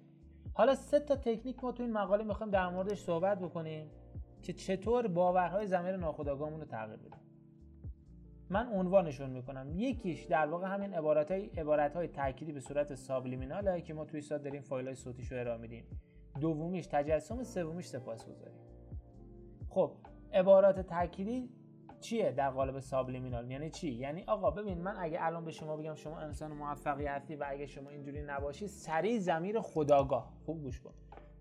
حالا 0.54 0.74
سه 0.74 1.00
تا 1.00 1.16
تکنیک 1.16 1.64
ما 1.64 1.72
تو 1.72 1.82
این 1.82 1.92
مقاله 1.92 2.24
می‌خوایم 2.24 2.50
در 2.50 2.68
موردش 2.68 2.98
صحبت 2.98 3.38
بکنیم 3.38 3.90
که 4.42 4.52
چطور 4.52 5.06
باورهای 5.06 5.66
زمیر 5.66 5.96
ناخودآگاهمون 5.96 6.60
رو 6.60 6.66
تغییر 6.66 6.96
بدیم. 6.96 7.20
من 8.50 8.72
عنوانشون 8.72 9.30
می‌کنم. 9.30 9.70
یکیش 9.70 10.24
در 10.24 10.46
واقع 10.46 10.68
همین 10.68 10.94
عبارت 10.94 11.30
های 11.30 11.46
عبارت 11.46 11.96
های 11.96 12.08
تأکیدی 12.08 12.52
به 12.52 12.60
صورت 12.60 12.94
سابلیمیناله 12.94 13.80
که 13.80 13.94
ما 13.94 14.04
توی 14.04 14.20
ساعت 14.20 14.42
داریم 14.42 14.62
فایل 14.62 14.86
های 14.86 14.94
صوتیشو 14.94 15.34
ارائه 15.34 15.60
میدیم. 15.60 15.84
دومیش 16.40 16.86
تجسم 16.86 17.42
سومیش 17.42 17.86
سپاسگزاری 17.86 18.58
خب 19.68 19.92
عبارات 20.32 20.80
تأکیدی 20.80 21.50
چیه 22.00 22.32
در 22.32 22.50
قالب 22.50 22.78
سابلیمینال؟ 22.78 23.50
یعنی 23.50 23.70
چی؟ 23.70 23.90
یعنی 23.90 24.24
آقا 24.26 24.50
ببین 24.50 24.78
من 24.78 24.94
اگه 24.98 25.18
الان 25.20 25.44
به 25.44 25.50
شما 25.50 25.76
بگم 25.76 25.94
شما 25.94 26.18
انسان 26.18 26.52
موفقی 26.52 27.06
هستی 27.06 27.36
و 27.36 27.44
اگه 27.48 27.66
شما 27.66 27.90
اینجوری 27.90 28.22
نباشی 28.22 28.66
سریع 28.66 29.18
زمیر 29.18 29.60
خداگاه. 29.60 30.32
خوب 30.46 30.62
گوش 30.62 30.80
کن. 30.80 30.92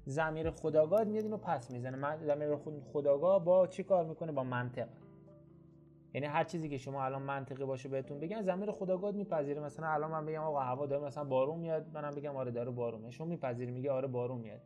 زمیر 0.05 0.51
خداگاه 0.51 1.03
میاد 1.03 1.23
اینو 1.23 1.37
پس 1.37 1.71
می‌زنه. 1.71 2.17
زمیر 2.17 2.55
خداگاه 2.93 3.45
با 3.45 3.67
چی 3.67 3.83
کار 3.83 4.05
می‌کنه؟ 4.05 4.31
با 4.31 4.43
منطق. 4.43 4.87
یعنی 6.13 6.27
هر 6.27 6.43
چیزی 6.43 6.69
که 6.69 6.77
شما 6.77 7.05
الان 7.05 7.21
منطقی 7.21 7.65
باشه 7.65 7.89
بهتون 7.89 8.19
بگن 8.19 8.41
زمیر 8.41 8.71
خداگاه 8.71 9.11
میپذیره. 9.11 9.61
مثلا 9.61 9.87
الان 9.87 10.11
من 10.11 10.25
بگم 10.25 10.41
آقا 10.41 10.59
هوا 10.59 10.85
داره 10.85 11.05
مثلا 11.05 11.23
بارون 11.23 11.59
میاد. 11.59 11.85
منم 11.93 12.11
بگم 12.11 12.35
آره 12.35 12.51
داره 12.51 12.71
بارون 12.71 12.99
میاد 13.01 13.11
شما 13.11 13.27
میپذیری 13.27 13.71
میگه 13.71 13.91
آره 13.91 14.07
بارون 14.07 14.37
میاد. 14.37 14.61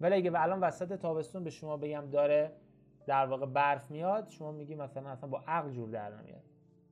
ولی 0.00 0.14
اگه 0.14 0.32
الان 0.34 0.60
وسط 0.60 0.92
تابستون 0.92 1.44
به 1.44 1.50
شما 1.50 1.76
بگم 1.76 2.04
داره 2.12 2.52
در 3.08 3.26
واقع 3.26 3.46
برف 3.46 3.90
میاد 3.90 4.28
شما 4.28 4.52
میگی 4.52 4.74
مثلا 4.74 5.08
اصلا 5.08 5.28
با 5.28 5.44
عقل 5.46 5.70
جور 5.70 5.90
در 5.90 6.16
نمیاد. 6.16 6.42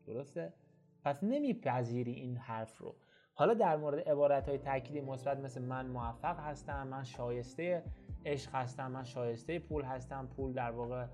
درسته؟ 0.07 0.53
پس 1.05 1.25
نمیپذیری 1.25 2.13
این 2.13 2.37
حرف 2.37 2.79
رو. 2.79 2.95
حالا 3.35 3.55
در 3.55 3.77
مورد 3.77 4.09
عبارت 4.09 4.49
های 4.49 4.59
تأکیدی 4.59 5.01
مثبت 5.01 5.39
مثل 5.39 5.63
من 5.63 5.87
موفق 5.87 6.39
هستم 6.39 6.87
من 6.87 7.05
شایسته 7.05 7.85
عشق 8.27 8.55
هستم 8.55 8.91
من 8.91 9.05
شایسته 9.05 9.59
پول 9.59 9.83
هستم. 9.83 10.27
پول 10.37 10.53
در 10.53 10.71
واقع 10.71 11.07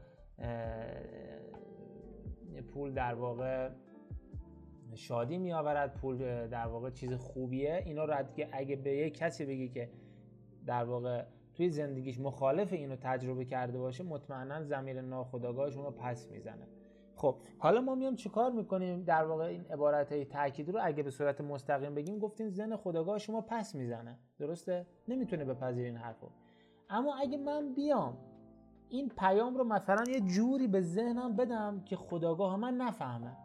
پول 2.74 2.94
در 2.94 3.14
واقع 3.14 3.70
شادی 4.94 5.38
می 5.38 5.52
آورد 5.52 5.94
پول 5.94 6.46
در 6.46 6.66
واقع 6.66 6.90
چیز 6.90 7.12
خوبیه. 7.14 7.82
اینا 7.86 8.04
رو 8.04 8.14
اگه 8.52 8.76
به 8.76 8.90
یک 8.90 9.14
کسی 9.18 9.46
بگی 9.46 9.68
که 9.68 9.90
در 10.66 10.84
واقع 10.84 11.24
توی 11.54 11.70
زندگیش 11.70 12.20
مخالف 12.20 12.72
اینو 12.72 12.96
تجربه 12.96 13.44
کرده 13.44 13.78
باشه 13.78 14.04
مطمئنا 14.04 14.62
زمیر 14.62 15.00
ناخودآگاهش 15.00 15.76
اونو 15.76 15.90
پس 15.90 16.28
می‌زنه. 16.30 16.66
خب 17.16 17.36
حالا 17.58 17.80
ما 17.80 17.94
میام 17.94 18.16
چیکار 18.16 18.52
می‌کنیم؟ 18.52 19.02
در 19.02 19.24
واقع 19.24 19.44
این 19.44 19.64
عبارت 19.70 20.12
های 20.12 20.24
تاکید 20.24 20.70
رو 20.70 20.80
اگه 20.82 21.02
به 21.02 21.10
صورت 21.10 21.40
مستقیم 21.40 21.94
بگیم 21.94 22.18
گفتیم 22.18 22.50
ذهن 22.50 22.76
خداگاه 22.76 23.18
شما 23.18 23.40
پس 23.40 23.74
می‌زنه. 23.74 24.18
درسته؟ 24.38 24.86
نمی‌تونه 25.08 25.44
بپذیر 25.44 25.84
این 25.84 25.96
حرفو. 25.96 26.26
اما 26.90 27.14
اگه 27.14 27.38
من 27.38 27.74
بیام 27.74 28.18
این 28.88 29.08
پیام 29.08 29.56
رو 29.56 29.64
مثلا 29.64 30.04
یه 30.08 30.20
جوری 30.20 30.68
به 30.68 30.80
ذهنم 30.80 31.36
بدم 31.36 31.82
که 31.84 31.96
خداگاه 31.96 32.56
من 32.56 32.74
نفهمه. 32.74 33.36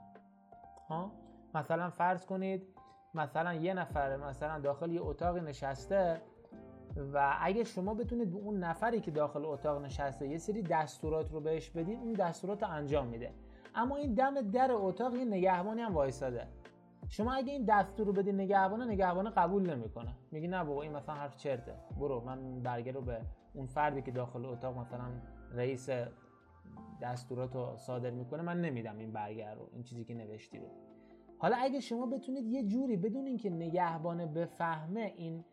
ها؟ 0.89 1.11
مثلا 1.55 1.89
فرض 1.89 2.25
کنید 2.25 2.67
مثلا 3.13 3.53
یه 3.53 3.73
نفر 3.73 4.17
مثلا 4.17 4.59
داخل 4.59 4.91
یه 4.91 5.01
اتاق 5.01 5.37
نشسته 5.37 6.21
و 7.13 7.37
اگه 7.41 7.63
شما 7.63 7.93
بتونید 7.93 8.31
به 8.31 8.37
اون 8.37 8.57
نفری 8.57 9.01
که 9.01 9.11
داخل 9.11 9.45
اتاق 9.45 9.81
نشسته 9.81 10.27
یه 10.27 10.37
سری 10.37 10.61
دستورات 10.61 11.31
رو 11.31 11.39
بهش 11.39 11.69
بدید 11.69 11.99
اون 11.99 12.13
دستورات 12.13 12.63
رو 12.63 12.69
انجام 12.69 13.07
میده. 13.07 13.33
اما 13.75 13.95
این 13.95 14.13
دم 14.13 14.41
در 14.41 14.71
اتاق 14.71 15.15
یه 15.15 15.25
نگهبانی 15.25 15.81
هم 15.81 15.93
وایساده. 15.93 16.47
شما 17.09 17.33
اگه 17.33 17.53
این 17.53 17.65
دستور 17.65 18.07
رو 18.07 18.13
بدی 18.13 18.31
نگهبانه 18.31 18.85
نگهبانه 18.85 19.29
قبول 19.29 19.75
نمی‌کنه. 19.75 20.15
میگی 20.31 20.47
نه 20.47 20.63
بابا 20.63 20.81
این 20.81 20.95
مثلا 20.95 21.15
حرف 21.15 21.37
چرته. 21.37 21.73
برو 21.99 22.21
من 22.21 22.59
برگه 22.59 22.91
رو 22.91 23.01
به 23.01 23.21
اون 23.53 23.65
فردی 23.65 24.01
که 24.01 24.11
داخل 24.11 24.45
اتاق 24.45 24.77
مثلا 24.77 25.05
رئیس 25.53 25.89
دستورات 27.01 27.55
رو 27.55 27.77
صادر 27.77 28.09
می‌کنه 28.09 28.41
من 28.43 28.61
نمیدم 28.61 28.97
این 28.97 29.11
برگر 29.11 29.55
رو 29.55 29.69
این 29.73 29.83
چیزی 29.83 30.03
که 30.03 30.13
نوشتی 30.13 30.59
رو. 30.59 30.67
حالا 31.37 31.55
اگه 31.59 31.79
شما 31.79 32.05
بتونید 32.05 32.47
یه 32.47 32.63
جوری 32.63 32.97
بدون 32.97 33.25
اینکه 33.25 33.49
نگهبانه 33.49 34.25
بفهمه 34.25 35.13
این 35.15 35.43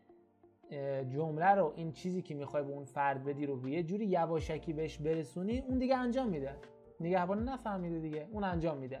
جمله 1.09 1.55
رو 1.55 1.73
این 1.75 1.91
چیزی 1.91 2.21
که 2.21 2.35
می‌خوای 2.35 2.63
به 2.63 2.71
اون 2.71 2.85
فرد 2.85 3.23
بدی 3.23 3.45
رو 3.45 3.69
یه 3.69 3.83
جوری 3.83 4.05
یواشکی 4.05 4.73
بهش 4.73 4.97
برسونی 4.97 5.59
اون 5.59 5.77
دیگه 5.79 5.97
انجام 5.97 6.29
میده. 6.29 6.55
نگهبان 6.99 7.49
نفهمیده 7.49 7.99
دیگه 7.99 8.27
اون 8.31 8.43
انجام 8.43 8.77
میده. 8.77 8.99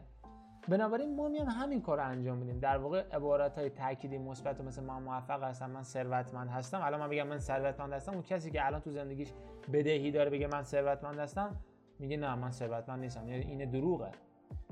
بنابراین 0.67 1.15
ما 1.15 1.27
میام 1.27 1.47
همین 1.47 1.81
کار 1.81 1.97
رو 1.97 2.07
انجام 2.07 2.37
میدیم. 2.37 2.59
در 2.59 2.77
واقع 2.77 3.03
عبارت 3.11 3.57
های 3.57 3.69
تأکیدی 3.69 4.17
مثبت 4.17 4.61
مثل 4.61 4.83
من 4.83 5.01
موفق 5.01 5.43
هستم 5.43 5.71
من 5.71 5.83
ثروتمند 5.83 6.49
هستم. 6.49 6.81
الان 6.81 6.99
من 6.99 7.09
بگم 7.09 7.27
من 7.27 7.39
ثروتمند 7.39 7.93
هستم 7.93 8.13
اون 8.13 8.21
کسی 8.21 8.51
که 8.51 8.65
الان 8.65 8.81
تو 8.81 8.91
زندگیش 8.91 9.33
بدهی 9.73 10.11
داره 10.11 10.29
بگه 10.29 10.47
من 10.47 10.63
ثروتمند 10.63 11.19
هستم 11.19 11.55
میگه 11.99 12.17
نه 12.17 12.35
من 12.35 12.51
ثروتمند 12.51 12.99
نیستم. 12.99 13.29
یعنی 13.29 13.43
این 13.43 13.69
دروغه. 13.69 14.11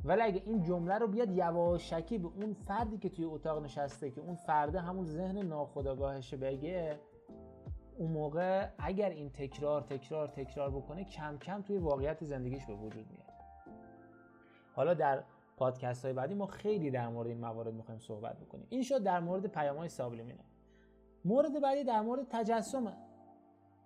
ولی 0.05 0.21
اگه 0.21 0.41
این 0.45 0.63
جمله 0.63 0.97
رو 0.97 1.07
بیاد 1.07 1.31
یواشکی 1.31 2.17
به 2.17 2.27
اون 2.27 2.53
فردی 2.53 2.97
که 2.97 3.09
توی 3.09 3.25
اتاق 3.25 3.63
نشسته 3.63 4.11
که 4.11 4.21
اون 4.21 4.35
فرده 4.35 4.79
همون 4.79 5.05
ذهن 5.05 5.37
ناخودآگاهش 5.37 6.33
بگه 6.33 6.99
اون 7.97 8.11
موقع 8.11 8.67
اگر 8.77 9.09
این 9.09 9.29
تکرار 9.29 9.81
تکرار 9.81 10.27
تکرار 10.27 10.69
بکنه 10.69 11.03
کم 11.03 11.37
کم 11.37 11.61
توی 11.61 11.77
واقعیت 11.77 12.23
زندگیش 12.23 12.65
به 12.65 12.73
وجود 12.73 13.05
میاد. 13.11 13.33
حالا 14.75 14.93
در 14.93 15.23
پادکست 15.57 16.05
های 16.05 16.13
بعدی 16.13 16.33
ما 16.33 16.45
خیلی 16.45 16.91
در 16.91 17.07
مورد 17.07 17.27
این 17.27 17.39
موارد 17.39 17.73
می‌خوایم 17.73 17.99
صحبت 17.99 18.39
بکنیم. 18.39 18.67
این 18.69 18.83
شد 18.83 19.03
در 19.03 19.19
مورد 19.19 19.47
پیام 19.47 19.77
های 19.77 19.89
سابلیمینال 19.89 20.45
مورد 21.25 21.61
بعدی 21.61 21.83
در 21.83 22.01
مورد 22.01 22.27
تجسمه 22.29 22.93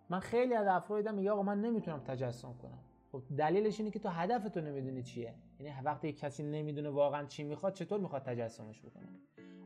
من 0.09 0.19
خیلی 0.19 0.53
از 0.53 0.67
افراد 0.67 0.99
دیدم 0.99 1.15
میگه 1.15 1.31
آقا 1.31 1.43
من 1.43 1.61
نمی‌تونم 1.61 1.99
تجسم 1.99 2.53
کنم. 2.53 2.79
خب 3.11 3.21
دلیلش 3.37 3.79
اینه 3.79 3.91
که 3.91 3.99
تو 3.99 4.09
هدفتو 4.09 4.61
نمی‌دونی 4.61 5.03
چیه. 5.03 5.33
یعنی 5.59 5.81
وقتی 5.85 6.13
کسی 6.13 6.43
نمی‌دونه 6.43 6.89
واقعا 6.89 7.25
چی 7.25 7.43
می‌خواد 7.43 7.73
چطور 7.73 7.99
می‌خواد 7.99 8.21
تجسمش 8.21 8.81
بکنه؟ 8.81 9.07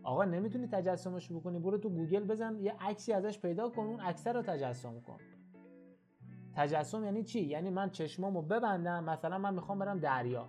آقا 0.03 0.25
نمی‌تونی 0.25 0.67
تجسمش 0.67 1.31
بکنی 1.31 1.59
برو 1.59 1.77
تو 1.77 1.89
گوگل 1.89 2.23
بزن 2.23 2.59
یه 2.59 2.75
عکسی 2.79 3.13
ازش 3.13 3.39
پیدا 3.39 3.69
کن 3.69 3.83
اون 3.83 3.99
عکس 3.99 4.27
رو 4.27 4.41
تجسم 4.41 4.99
کن. 4.99 5.17
تجسم 6.55 7.03
یعنی 7.03 7.23
چی؟ 7.23 7.41
یعنی 7.41 7.69
من 7.69 7.89
چشمامو 7.89 8.41
ببندم 8.41 9.03
مثلا 9.03 9.37
من 9.37 9.53
می‌خوام 9.53 9.79
برم 9.79 9.99
دریا. 9.99 10.47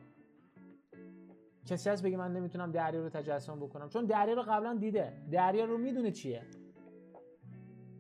کسی 1.67 1.91
هست 1.91 2.03
بگه 2.03 2.17
من 2.17 2.33
نمی‌تونم 2.33 2.73
دریا 2.73 3.03
رو 3.03 3.09
تجسم 3.09 3.61
بکنم؟ 3.61 3.89
چون 3.89 4.05
دریا 4.05 4.35
رو 4.35 4.43
قبلا 4.43 4.75
دیده. 4.75 5.13
دریا 5.31 5.65
رو 5.65 5.79
می‌دونه 5.79 6.11
چیه. 6.11 6.43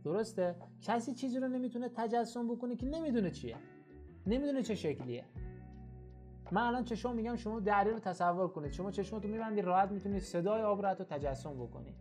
درسته؟ 0.05 0.57
کسی 0.83 1.15
چیزی 1.15 1.39
رو 1.39 1.49
نمی‌تونه 1.49 1.89
تجسم 1.89 2.49
بکنه 2.49 2.77
که 2.77 2.87
نمی‌دونه 2.87 3.31
چیه. 3.31 3.57
نمی‌دونه 4.27 4.63
چه 4.63 4.75
شکلیه. 4.75 5.25
من 6.53 6.63
الان 6.63 6.85
چشم 6.85 7.15
میگم 7.15 7.37
شما 7.37 7.61
دریا 7.61 7.93
رو 7.93 7.99
تصور 7.99 8.49
کنید. 8.49 8.73
شما 8.73 8.91
چشمتو 8.91 9.29
میبندی 9.29 9.63
راحت 9.63 9.91
می‌تونید 9.91 10.23
صدای 10.23 10.63
آب 10.63 10.87
رو 10.87 10.95
تجسم 10.95 11.55
بکنید 11.55 11.95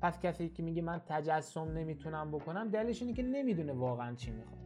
پس 0.00 0.20
کسی 0.20 0.48
که 0.48 0.62
میگه 0.62 0.82
من 0.82 1.00
تجسم 1.06 1.64
نمی‌تونم 1.64 2.30
بکنم 2.30 2.68
دلیلش 2.68 3.02
اینه 3.02 3.14
که 3.14 3.22
نمی‌دونه 3.22 3.72
واقعا 3.72 4.14
چی 4.14 4.30
می‌خواد. 4.30 4.58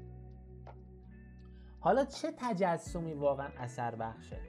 حالا 1.80 2.04
چه 2.04 2.32
تجسمی 2.38 3.14
واقعا 3.14 3.48
اثر 3.58 3.94
بخشه؟ 3.94 4.40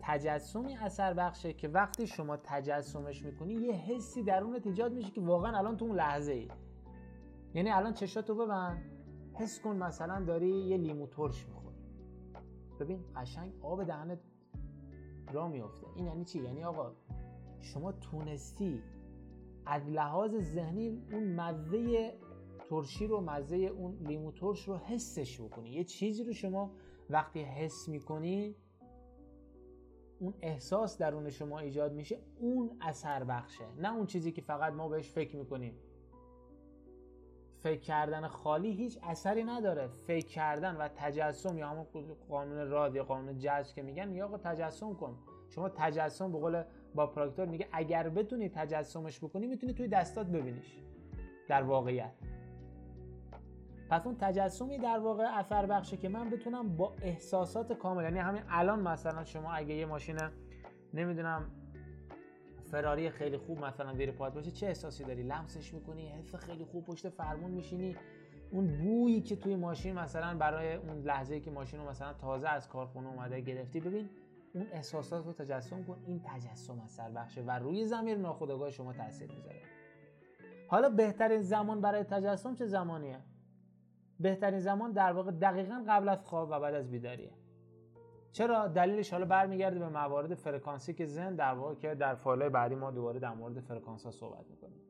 تجسمی 0.00 0.76
اثر 0.76 1.14
بخشه 1.14 1.52
که 1.52 1.68
وقتی 1.68 2.06
شما 2.06 2.36
تجسمش 2.36 3.22
می‌کنی 3.22 3.54
یه 3.54 3.72
حسی 3.72 4.22
درونت 4.22 4.66
ایجاد 4.66 4.92
میشه 4.92 5.10
که 5.10 5.20
واقعا 5.20 5.58
الان 5.58 5.76
تو 5.76 5.84
اون 5.84 5.96
لحظه 5.96 6.32
ای 6.32 6.48
یعنی 7.54 7.70
الان 7.70 7.94
چشاتو 7.94 8.34
ببند. 8.34 8.82
حس 9.34 9.60
کن 9.60 9.76
مثلا 9.76 10.24
داری 10.24 10.50
یه 10.50 10.76
لیمو 10.76 11.06
ترش 11.06 11.46
ببین 12.80 13.04
قشنگ 13.16 13.52
آب 13.62 13.84
دهنت 13.84 14.18
را 15.32 15.48
میفته 15.48 15.86
این 15.96 16.06
یعنی 16.06 16.24
چی؟ 16.24 16.42
یعنی 16.42 16.64
آقا 16.64 16.92
شما 17.60 17.92
تونستی 17.92 18.82
از 19.66 19.88
لحاظ 19.88 20.36
ذهنی 20.36 21.02
اون 21.12 21.34
مزه 21.34 22.14
ترشی 22.70 23.06
رو 23.06 23.20
مزه 23.20 23.56
اون 23.56 23.96
لیمو 24.06 24.32
ترش 24.32 24.68
رو 24.68 24.76
حسش 24.76 25.40
بکنی. 25.40 25.70
یه 25.70 25.84
چیزی 25.84 26.24
رو 26.24 26.32
شما 26.32 26.70
وقتی 27.10 27.40
حس 27.40 27.88
می‌کنی 27.88 28.54
اون 30.18 30.34
احساس 30.42 30.98
درون 30.98 31.30
شما 31.30 31.58
ایجاد 31.58 31.92
میشه 31.92 32.18
اون 32.38 32.70
اثر 32.80 33.24
بخشه. 33.24 33.64
نه 33.78 33.94
اون 33.94 34.06
چیزی 34.06 34.32
که 34.32 34.42
فقط 34.42 34.72
ما 34.72 34.88
بهش 34.88 35.10
فکر 35.10 35.36
می‌کنیم. 35.36 35.74
فکر 37.64 37.80
کردن 37.80 38.28
خالی 38.28 38.72
هیچ 38.72 38.98
اثری 39.02 39.44
نداره. 39.44 39.86
فکر 39.86 40.26
کردن 40.26 40.76
و 40.76 40.88
تجسم 40.96 41.58
یا 41.58 41.68
همون 41.68 41.86
قانون 42.28 42.70
راد 42.70 42.94
یا 42.96 43.04
قانون 43.04 43.38
جذب 43.38 43.74
که 43.74 43.82
میگن 43.82 44.12
یا 44.12 44.26
آقا 44.26 44.38
تجسم 44.38 44.94
کن. 44.94 45.18
شما 45.50 45.68
تجسم 45.68 46.32
به 46.32 46.38
قول 46.38 46.62
با 46.94 47.06
پراکتور 47.06 47.46
میگه 47.46 47.68
اگر 47.72 48.08
بتونی 48.08 48.48
تجسمش 48.48 49.18
بکنی 49.24 49.46
می‌تونی 49.46 49.74
توی 49.74 49.88
دستات 49.88 50.26
ببینیش. 50.26 50.78
در 51.48 51.62
واقعیت. 51.62 52.12
پس 53.90 54.06
اون 54.06 54.16
تجسمی 54.20 54.78
در 54.78 54.98
واقع 54.98 55.24
اثر 55.38 55.66
بخشه 55.66 55.96
که 55.96 56.08
من 56.08 56.30
بتونم 56.30 56.76
با 56.76 56.94
احساسات 57.02 57.72
کامل 57.72 58.02
یعنی 58.02 58.18
همین 58.18 58.42
الان 58.48 58.80
مثلا 58.80 59.24
شما 59.24 59.52
اگه 59.52 59.74
یه 59.74 59.86
ماشین 59.86 60.18
نمی‌دونم 60.94 61.50
فراری 62.74 63.10
خیلی 63.10 63.36
خوب 63.36 63.64
مثلا 63.64 63.94
زیر 63.94 64.10
پات 64.10 64.34
باشه 64.34 64.50
چه 64.50 64.66
احساسی 64.66 65.04
داری؟ 65.04 65.22
لمسش 65.22 65.74
می‌کنی؟ 65.74 66.08
حس 66.08 66.34
خیلی 66.34 66.64
خوب 66.64 66.84
پشت 66.84 67.08
فرمون 67.08 67.50
میشینی؟ 67.50 67.96
اون 68.50 68.66
بویی 68.66 69.20
که 69.20 69.36
توی 69.36 69.56
ماشین 69.56 69.98
مثلا 69.98 70.38
برای 70.38 70.74
اون 70.74 71.02
لحظه 71.02 71.40
که 71.40 71.50
ماشین 71.50 71.80
رو 71.80 71.88
مثلا 71.88 72.12
تازه 72.12 72.48
از 72.48 72.68
کارخونه 72.68 73.08
اومده 73.08 73.40
گرفتی 73.40 73.80
ببین 73.80 74.08
اون 74.54 74.66
احساسات 74.72 75.26
رو 75.26 75.32
تجسم 75.32 75.84
کن. 75.84 76.02
این 76.06 76.20
تجسم 76.24 76.80
اثر 76.80 77.10
بخشه 77.10 77.42
و 77.42 77.50
روی 77.50 77.84
زمیر 77.84 78.18
ناخودآگاه 78.18 78.70
شما 78.70 78.92
تاثیر 78.92 79.30
می‌ذاره. 79.32 79.60
حالا 80.68 80.88
بهترین 80.88 81.42
زمان 81.42 81.80
برای 81.80 82.04
تجسم 82.04 82.54
چه 82.54 82.66
زمانیه؟ 82.66 83.18
بهترین 84.20 84.60
زمان 84.60 84.92
در 84.92 85.12
واقع 85.12 85.30
دقیقا 85.30 85.84
قبل 85.88 86.08
از 86.08 86.18
خواب 86.24 86.48
و 86.50 86.60
بعد 86.60 86.74
از 86.74 86.90
بیداریه. 86.90 87.30
چرا 88.34 88.68
دلیلش 88.68 89.12
حالا 89.12 89.26
برمیگرده 89.26 89.78
به 89.78 89.88
موارد 89.88 90.34
فرکانسی 90.34 90.94
که 90.94 91.06
ذهن 91.06 91.34
در 91.34 91.54
واقع 91.54 91.74
که 91.74 91.94
در 91.94 92.14
فایل 92.14 92.48
بعدی 92.48 92.74
ما 92.74 92.90
دوباره 92.90 93.20
در 93.20 93.34
مورد 93.34 93.60
فرکانس 93.60 94.04
ها 94.04 94.10
صحبت 94.10 94.46
می‌کنیم. 94.50 94.80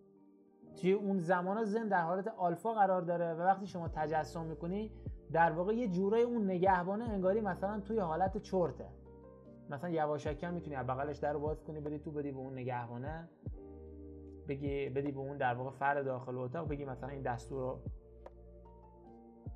توی 0.77 0.93
اون 0.93 1.19
زمان 1.19 1.65
ذهن 1.65 1.89
در 1.89 2.03
حالت 2.03 2.29
آلفا 2.29 2.73
قرار 2.73 3.03
داره 3.03 3.35
و 3.35 3.41
وقتی 3.41 3.67
شما 3.67 3.89
تجسم 3.89 4.45
می‌کنی 4.45 4.91
در 5.33 5.53
واقع 5.53 5.75
یه 5.75 5.89
جورای 5.89 6.23
اون 6.23 6.51
نگهبانه 6.51 7.05
انگاری 7.05 7.41
مثلا 7.41 7.81
توی 7.81 7.99
حالت 7.99 8.39
چرته. 8.39 8.89
مثلا 9.71 9.91
یواشکی 9.91 10.47
می‌تونی 10.47 10.77
از 10.77 10.87
بغلش 10.87 11.17
در 11.17 11.33
رو 11.33 11.41
باز 11.41 11.65
کنی 11.65 11.81
بری 11.81 11.99
تو 11.99 12.11
بدی 12.11 12.33
به 12.33 12.39
اون 12.39 12.53
نگهبانه. 12.53 13.29
بگی 14.49 14.89
بدی 14.89 15.13
به 15.13 15.21
اون 15.21 15.37
در 15.37 15.55
واقع 15.55 15.71
فرد 15.71 16.05
داخل 16.05 16.39
اتاق 16.39 16.69
بگی 16.69 16.85
مثلا 16.85 17.09
این 17.09 17.23
دستور 17.23 17.61
رو 17.61 17.81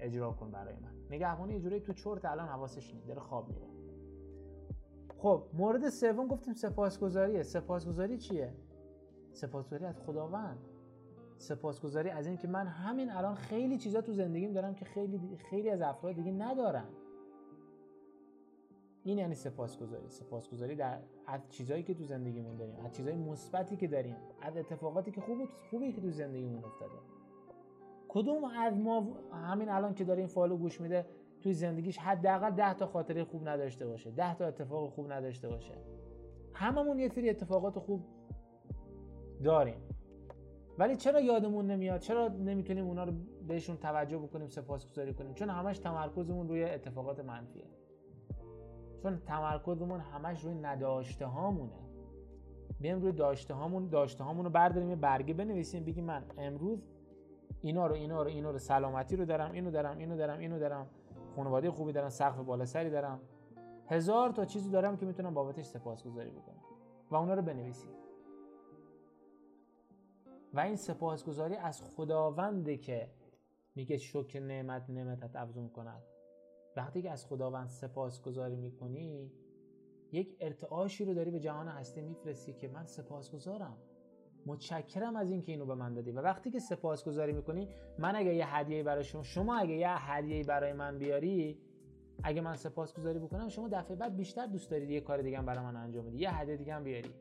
اجرا 0.00 0.32
کن 0.32 0.50
برای 0.50 0.74
من. 0.76 0.92
نگهبانی 1.10 1.54
یه 1.54 1.60
جوری 1.60 1.80
تو 1.80 1.92
چرت 1.92 2.24
الان 2.24 2.48
حواسش 2.48 2.94
نیست 2.94 3.08
داره 3.08 3.20
خواب 3.20 3.48
میره. 3.48 3.77
خب 5.18 5.42
مورد 5.52 5.88
سوم 5.88 6.26
گفتیم 6.26 6.54
سپاسگزاریه 6.54 7.42
سپاسگزاری 7.42 8.18
چیه؟ 8.18 8.52
سپاسگزاری 9.32 9.84
از 9.84 10.00
خداوند. 10.00 10.58
سپاسگزاری 11.36 12.10
از 12.10 12.26
اینکه 12.26 12.48
من 12.48 12.66
همین 12.66 13.10
الان 13.10 13.34
خیلی 13.34 13.78
چیزا 13.78 14.00
تو 14.00 14.12
زندگیم 14.12 14.52
دارم 14.52 14.74
که 14.74 14.84
خیلی 14.84 15.20
خیلی 15.50 15.70
از 15.70 15.80
افراد 15.80 16.14
دیگه 16.14 16.32
ندارن. 16.32 16.88
این 19.04 19.18
یعنی 19.18 19.34
سپاسگزاری. 19.34 20.08
سپاسگزاری 20.08 20.74
در 20.74 20.98
از 21.26 21.40
چیزایی 21.48 21.82
که 21.82 21.94
تو 21.94 22.04
زندگیمون 22.04 22.56
داریم 22.56 22.76
از 22.84 22.92
چیزای 22.92 23.16
مثبتی 23.16 23.76
که 23.76 23.86
داریم 23.86 24.16
از 24.42 24.56
اتفاقاتی 24.56 25.10
که 25.10 25.20
خوبه 25.20 25.46
خوبی 25.70 25.92
که 25.92 26.00
تو 26.00 26.10
زندگیمون 26.10 26.64
افتاده. 26.64 26.94
کدوم 28.08 28.44
از 28.44 28.76
ما 28.76 29.16
همین 29.32 29.68
الان 29.68 29.94
که 29.94 30.04
داره 30.04 30.18
این 30.18 30.28
فالو 30.28 30.56
گوش 30.56 30.80
میده 30.80 31.06
توی 31.40 31.52
زندگیش 31.52 31.98
حداقل 31.98 32.50
10 32.50 32.74
تا 32.74 32.86
خاطره 32.86 33.24
خوب 33.24 33.48
نداشته 33.48 33.86
باشه. 33.86 34.10
10 34.10 34.34
تا 34.34 34.46
اتفاق 34.46 34.90
خوب 34.90 35.12
نداشته 35.12 35.48
باشه. 35.48 35.74
هممون 36.52 36.98
یه 36.98 37.08
سری 37.08 37.30
اتفاقات 37.30 37.78
خوب 37.78 38.04
داریم. 39.44 39.80
ولی 40.78 40.96
چرا 40.96 41.20
یادمون 41.20 41.66
نمیاد؟ 41.66 42.00
چرا 42.00 42.28
نمی‌تونیم 42.28 42.86
اونا 42.86 43.04
رو 43.04 43.12
بهشون 43.48 43.76
توجه 43.76 44.18
بکنیم 44.18 44.48
سپاسگزاری 44.48 45.14
کنیم؟ 45.14 45.34
چون 45.34 45.50
همش 45.50 45.78
تمرکزمون 45.78 46.48
روی 46.48 46.64
اتفاقات 46.64 47.20
منفیه. 47.20 47.64
چون 49.02 49.18
تمرکزمون 49.26 50.00
همش 50.00 50.44
روی 50.44 50.54
نداشته 50.54 51.26
هامونه 51.26 51.88
بیایم 52.80 53.00
روی 53.00 53.12
داشته 53.12 53.54
هامون 53.54 53.88
داشته 53.88 54.24
هامون 54.24 54.44
رو 54.44 54.50
برداریم 54.50 54.94
برگه 54.94 55.34
بنویسیم 55.34 55.84
بگیم 55.84 56.04
من 56.04 56.24
امروز 56.38 56.78
اینا 57.62 57.86
رو 57.86 57.94
اینا 57.94 58.22
رو 58.22 58.28
اینا 58.28 58.50
رو 58.50 58.58
سلامتی 58.58 59.16
رو 59.16 59.24
دارم 59.24 59.52
اینو 59.52 59.70
دارم 59.70 59.98
اینو 59.98 60.16
دارم 60.16 60.38
اینو 60.38 60.58
دارم. 60.58 60.86
خانواده 61.36 61.70
خوبی 61.70 61.92
دارم 61.92 62.08
سقف 62.08 62.38
بالا 62.38 62.66
سری 62.66 62.90
دارم 62.90 63.20
هزار 63.86 64.30
تا 64.30 64.44
چیزی 64.44 64.70
دارم 64.70 64.96
که 64.96 65.06
می‌تونم 65.06 65.34
بابتش 65.34 65.64
سپاسگزاری 65.64 66.30
بکنم. 66.30 66.62
و 67.10 67.16
اونا 67.16 67.34
رو 67.34 67.42
بنویسیم 67.42 67.90
و 70.54 70.60
این 70.60 70.76
سپاسگزاری 70.76 71.56
از 71.56 71.82
خداونده 71.82 72.76
که 72.76 73.10
میگه 73.74 73.96
شکر 73.96 74.40
نعمت 74.40 74.90
نعمتت 74.90 75.36
افزون 75.36 75.68
کند. 75.68 76.02
وقتی 76.76 77.02
که 77.02 77.10
از 77.10 77.26
خداوند 77.26 77.68
سپاسگزاری 77.68 78.56
می‌کنی 78.56 79.32
یک 80.12 80.36
ارتعاشی 80.40 81.04
رو 81.04 81.14
داری 81.14 81.30
به 81.30 81.40
جهان 81.40 81.68
هستی 81.68 82.00
میفرستی 82.00 82.52
که 82.52 82.68
من 82.68 82.86
سپاسگزارم. 82.86 83.76
متشکرم 84.48 85.16
از 85.16 85.30
اینکه 85.30 85.52
اینو 85.52 85.66
به 85.66 85.74
من 85.74 85.94
دادی. 85.94 86.10
و 86.10 86.20
وقتی 86.20 86.50
که 86.50 86.58
سپاسگزاری 86.58 87.32
می‌کنی 87.32 87.68
من 87.98 88.16
اگه 88.16 88.34
یه 88.34 88.56
هدیه 88.56 88.82
برای 88.82 89.04
شما 89.04 89.22
شما 89.22 89.56
اگه 89.56 89.74
یه 89.74 89.88
هدیه 89.88 90.44
برای 90.44 90.72
من 90.72 90.98
بیاری 90.98 91.58
اگه 92.22 92.40
من 92.40 92.56
سپاسگزاری 92.56 93.18
بکنم 93.18 93.48
شما 93.48 93.68
دفعه 93.68 93.96
بعد 93.96 94.16
بیشتر 94.16 94.46
دوست 94.46 94.70
دارید 94.70 94.90
یه 94.90 95.00
کار 95.00 95.22
دیگه 95.22 95.42
برای 95.42 95.64
من 95.64 95.76
انجام 95.76 96.06
بدی 96.06 96.18
یه 96.18 96.38
هدیه 96.38 96.56
دیگه 96.56 96.74
هم 96.74 96.84
بیاری. 96.84 97.14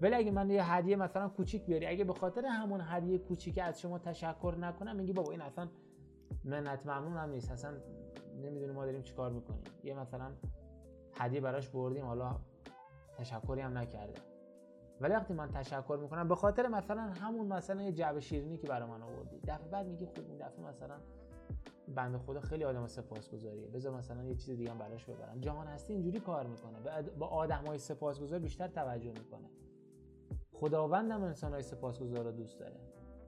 ولی 0.00 0.14
اگه 0.14 0.30
من 0.30 0.50
یه 0.50 0.72
هدیه 0.72 0.96
مثلا 0.96 1.28
کوچیک 1.28 1.64
بیاری 1.66 1.86
اگه 1.86 2.04
به 2.04 2.12
خاطر 2.12 2.46
همون 2.46 2.80
هدیه 2.84 3.18
کوچیک 3.18 3.58
از 3.62 3.80
شما 3.80 3.98
تشکر 3.98 4.54
نکنم 4.60 4.96
میگی 4.96 5.12
بابا 5.12 5.30
این 5.30 5.40
اصلا 5.40 5.68
منت 6.44 6.86
ممنون 6.86 7.16
هم 7.16 7.30
نیست. 7.30 7.50
اصلا 7.50 7.74
نمی‌دونیم 8.42 8.74
ما 8.74 8.84
داریم 8.84 9.02
چیکار 9.02 9.30
می‌کنیم. 9.30 9.62
یه 9.84 9.94
مثلا 9.94 10.32
هدیه 11.14 11.40
براش 11.40 11.68
بردیم 11.68 12.04
حالا 12.04 12.36
تشکری 13.18 13.60
هم 13.60 13.78
نکرده 13.78 14.29
ولی 15.00 15.14
وقتی 15.14 15.34
من 15.34 15.48
تشکر 15.48 15.98
می‌کنم 16.02 16.28
به 16.28 16.34
خاطر 16.34 16.68
مثلا 16.68 17.02
همون 17.02 17.46
مثلا 17.46 17.82
یه 17.82 17.92
جعبه 17.92 18.20
شیرینی 18.20 18.56
که 18.56 18.66
برای 18.66 18.88
من 18.88 19.02
آوردی. 19.02 19.40
دفعه 19.40 19.68
بعد 19.68 19.86
میگی 19.86 20.06
خب 20.06 20.18
این 20.28 20.36
دفعه 20.36 20.64
مثلا 20.64 20.96
بنده 21.94 22.18
خدا 22.18 22.40
خیلی 22.40 22.64
آدم 22.64 22.86
سپاسگزاریه. 22.86 23.68
بذار 23.68 23.96
مثلا 23.96 24.24
یه 24.24 24.34
چیز 24.34 24.56
دیگه 24.56 24.70
هم 24.70 24.78
براش 24.78 25.04
ببرم. 25.04 25.40
جهان 25.40 25.66
هستی 25.66 25.92
اینجوری 25.92 26.20
کار 26.20 26.46
می‌کنه. 26.46 27.02
با 27.18 27.26
آدمای 27.26 27.78
سپاسگزار 27.78 28.38
بیشتر 28.38 28.68
توجه 28.68 29.12
می‌کنه. 29.12 29.50
خداوندم 30.52 31.22
انسان 31.22 31.52
های 31.52 31.62
سپاسگزار 31.62 32.24
رو 32.24 32.32
دوست 32.32 32.60
داره. 32.60 32.76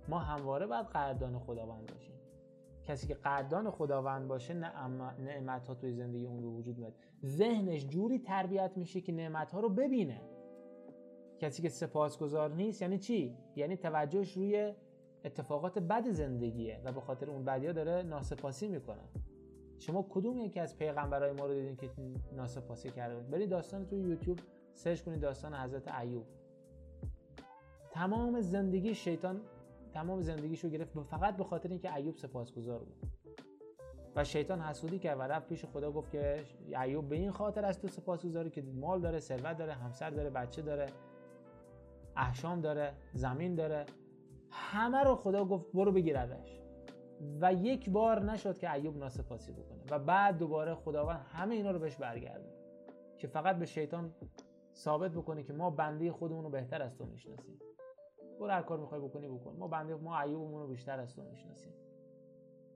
ما 0.09 0.19
همواره 0.19 0.67
باید 0.67 0.87
قدردان 0.87 1.39
خداوند 1.39 1.93
باشیم. 1.95 2.15
کسی 2.85 3.07
که 3.07 3.15
قدردان 3.15 3.71
خداوند 3.71 4.29
باشه 4.29 4.55
نعمت 4.55 5.67
ها 5.67 5.75
توی 5.75 5.93
زندگی 5.93 6.27
اون 6.27 6.41
به 6.41 6.49
وجود 6.49 6.79
میاد. 6.79 6.95
ذهنش 7.25 7.87
جوری 7.87 8.19
تربیت 8.19 8.73
میشه 8.77 9.01
که 9.01 9.13
نعمت 9.13 9.53
ها 9.53 9.61
رو 9.61 9.69
ببینه. 9.69 10.21
کسی 11.43 11.63
که 11.63 11.69
سپاسگزار 11.69 12.51
نیست 12.51 12.83
یعنی 12.83 12.99
چی؟ 12.99 13.37
یعنی 13.57 13.77
توجهش 13.77 14.33
روی 14.33 14.75
اتفاقات 15.25 15.79
بد 15.79 16.11
زندگیه 16.11 16.81
و 16.85 16.93
به 16.93 17.01
خاطر 17.01 17.31
اون 17.31 17.45
بدیا 17.45 17.73
داره 17.73 18.03
ناسپاسی 18.03 18.69
می‌کنه. 18.69 19.03
شما 19.79 20.07
کدوم 20.11 20.39
یکی 20.39 20.61
از 20.61 20.79
پیغمبرای 20.79 21.33
ما 21.33 21.47
رو 21.47 21.55
دیدین 21.55 21.77
که 21.77 21.91
ناسپاسی 22.33 22.91
کرده 22.91 23.21
برید 23.21 23.51
داستان 23.51 23.87
توی 23.87 24.01
یوتیوب 24.01 24.39
سرچ 24.73 25.03
کنید 25.03 25.21
داستان 25.21 25.55
حضرت 25.55 25.89
ایوب. 25.89 26.27
تمام 27.91 28.41
زندگی 28.41 28.95
شیطان 28.95 29.41
تمام 29.93 30.21
زندگیشو 30.21 30.69
گرفت 30.69 31.01
فقط 31.01 31.37
به 31.37 31.45
خاطر 31.45 31.69
اینکه 31.69 31.95
ایوب 31.95 32.17
سپاسگزار 32.17 32.79
بود. 32.79 32.97
و 34.17 34.25
شیطان 34.25 34.61
حسودی 34.61 34.99
کرد 34.99 35.19
و 35.19 35.23
رفت 35.23 35.49
پیش 35.49 35.65
خدا 35.65 35.93
گفت 35.93 36.11
که 36.11 36.45
ایوب 36.83 37.09
به 37.09 37.17
این 37.17 37.31
خاطر 37.31 37.65
از 37.65 37.81
تو 37.81 37.89
سپاسگزاری 37.89 38.51
که 38.51 38.63
مال 38.63 39.01
داره 39.01 39.21
ثروت 39.21 39.59
داره 39.59 39.73
همسر 39.73 40.11
داره 40.11 40.31
بچه 40.31 40.63
داره. 40.63 40.87
احشام 42.17 42.61
داره 42.61 42.93
زمین 43.13 43.55
داره. 43.55 43.87
همه 44.51 44.99
رو 44.99 45.15
خدا 45.15 45.45
گفت 45.45 45.73
برو 45.75 45.93
بگیردش 45.93 46.61
و 47.41 47.55
یک 47.55 47.91
بار 47.91 48.23
نشد 48.25 48.59
که 48.59 48.73
ایوب 48.73 48.97
ناسپاسی 48.97 49.53
بکنه. 49.53 49.83
و 49.91 49.99
بعد 49.99 50.39
دوباره 50.39 50.75
خداوند 50.75 51.27
همه 51.33 51.55
اینا 51.55 51.71
رو 51.71 51.79
بهش 51.79 51.97
برگردون. 51.97 52.53
که 53.19 53.29
فقط 53.29 53.57
به 53.57 53.67
شیطان 53.67 54.15
ثابت 54.75 55.11
بکنه 55.11 55.43
که 55.43 55.53
ما 55.53 55.71
بنده 55.71 56.13
خودمون 56.13 56.45
رو 56.45 56.51
بهتر 56.51 56.83
از 56.83 56.97
تو 56.97 57.05
می‌شناسیم. 57.07 57.59
برو 58.41 58.51
هر 58.51 58.63
کار 58.63 58.79
می‌خوای 58.79 59.01
بکنی 59.01 59.29
بکن. 59.29 59.57
ما 59.59 59.69
بنده 59.69 59.95
ما 59.95 60.21
ایوبمون 60.21 60.61
رو 60.61 60.69
بیشتر 60.69 61.01
از 61.01 61.17
تو 61.17 61.23
می‌شناسیم. 61.23 61.73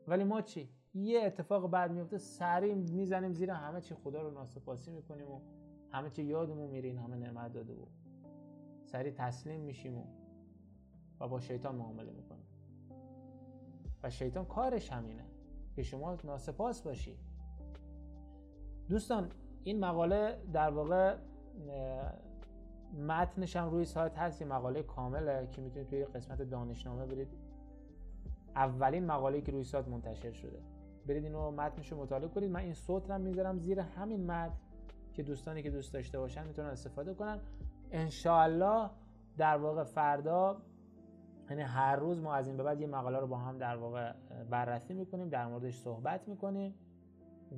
ولی 0.08 0.24
ما 0.24 0.40
چی؟ 0.40 0.70
یه 0.94 1.22
اتفاق 1.22 1.70
بعد 1.70 1.92
میفته 1.92 2.18
سریع 2.18 2.74
می‌زنیم 2.74 3.32
زیر 3.32 3.50
همه 3.50 3.80
چی. 3.80 3.94
خدا 3.94 4.22
رو 4.22 4.30
ناسپاسی 4.30 4.90
می‌کنیم 4.90 5.30
و 5.30 5.40
همه 5.90 6.10
چی 6.10 6.22
یادمون 6.22 6.70
میره 6.70 6.88
این 6.88 6.98
همه 6.98 7.16
نعمت 7.16 7.52
داده 7.52 7.72
و 7.72 7.86
سریع 8.86 9.12
تسلیم 9.16 9.60
میشیم 9.60 9.98
و, 9.98 10.04
و 11.20 11.28
با 11.28 11.40
شیطان 11.40 11.74
معامله 11.74 12.12
می‌کنیم. 12.12 12.46
و 14.02 14.10
شیطان 14.10 14.44
کارش 14.44 14.92
همینه 14.92 15.24
که 15.76 15.82
شما 15.82 16.16
ناسپاس 16.24 16.82
باشی. 16.82 17.18
دوستان 18.88 19.30
این 19.64 19.80
مقاله 19.80 20.38
در 20.52 20.70
واقع 20.70 21.16
متنش 22.98 23.56
هم 23.56 23.70
روی 23.70 23.84
سایت 23.84 24.18
هست 24.18 24.40
یه 24.40 24.46
مقاله 24.46 24.82
کامله 24.82 25.48
که 25.52 25.62
می‌تونید 25.62 25.88
توی 25.88 26.04
قسمت 26.04 26.42
دانشنامه 26.42 27.06
برید. 27.06 27.28
اولین 28.56 29.06
مقاله 29.06 29.40
که 29.40 29.52
روی 29.52 29.64
سایت 29.64 29.88
منتشر 29.88 30.32
شده. 30.32 30.58
برید 31.06 31.24
اینو 31.24 31.50
متنش 31.50 31.92
رو 31.92 32.02
مطالعه 32.02 32.28
کنید. 32.28 32.50
من 32.50 32.60
این 32.60 32.74
صوت 32.74 33.10
رو 33.10 33.18
می‌ذارم 33.18 33.58
زیر 33.58 33.80
همین 33.80 34.26
متن 34.26 34.56
که 35.14 35.22
دوستانی 35.22 35.62
که 35.62 35.70
دوست 35.70 35.92
داشته 35.92 36.18
باشن 36.18 36.46
می‌تونن 36.46 36.68
استفاده 36.68 37.14
کنن. 37.14 37.40
انشاءالله 37.90 38.90
در 39.36 39.56
واقع 39.56 39.84
فردا 39.84 40.62
یعنی 41.50 41.62
هر 41.62 41.96
روز 41.96 42.20
ما 42.20 42.34
از 42.34 42.46
این 42.46 42.56
به 42.56 42.62
بعد 42.62 42.80
یه 42.80 42.86
مقاله 42.86 43.18
رو 43.18 43.26
با 43.26 43.36
هم 43.36 43.58
در 43.58 43.76
واقع 43.76 44.12
بررسی 44.50 44.94
می‌کنیم 44.94 45.28
در 45.28 45.46
موردش 45.46 45.78
صحبت 45.78 46.28
می‌کنیم 46.28 46.74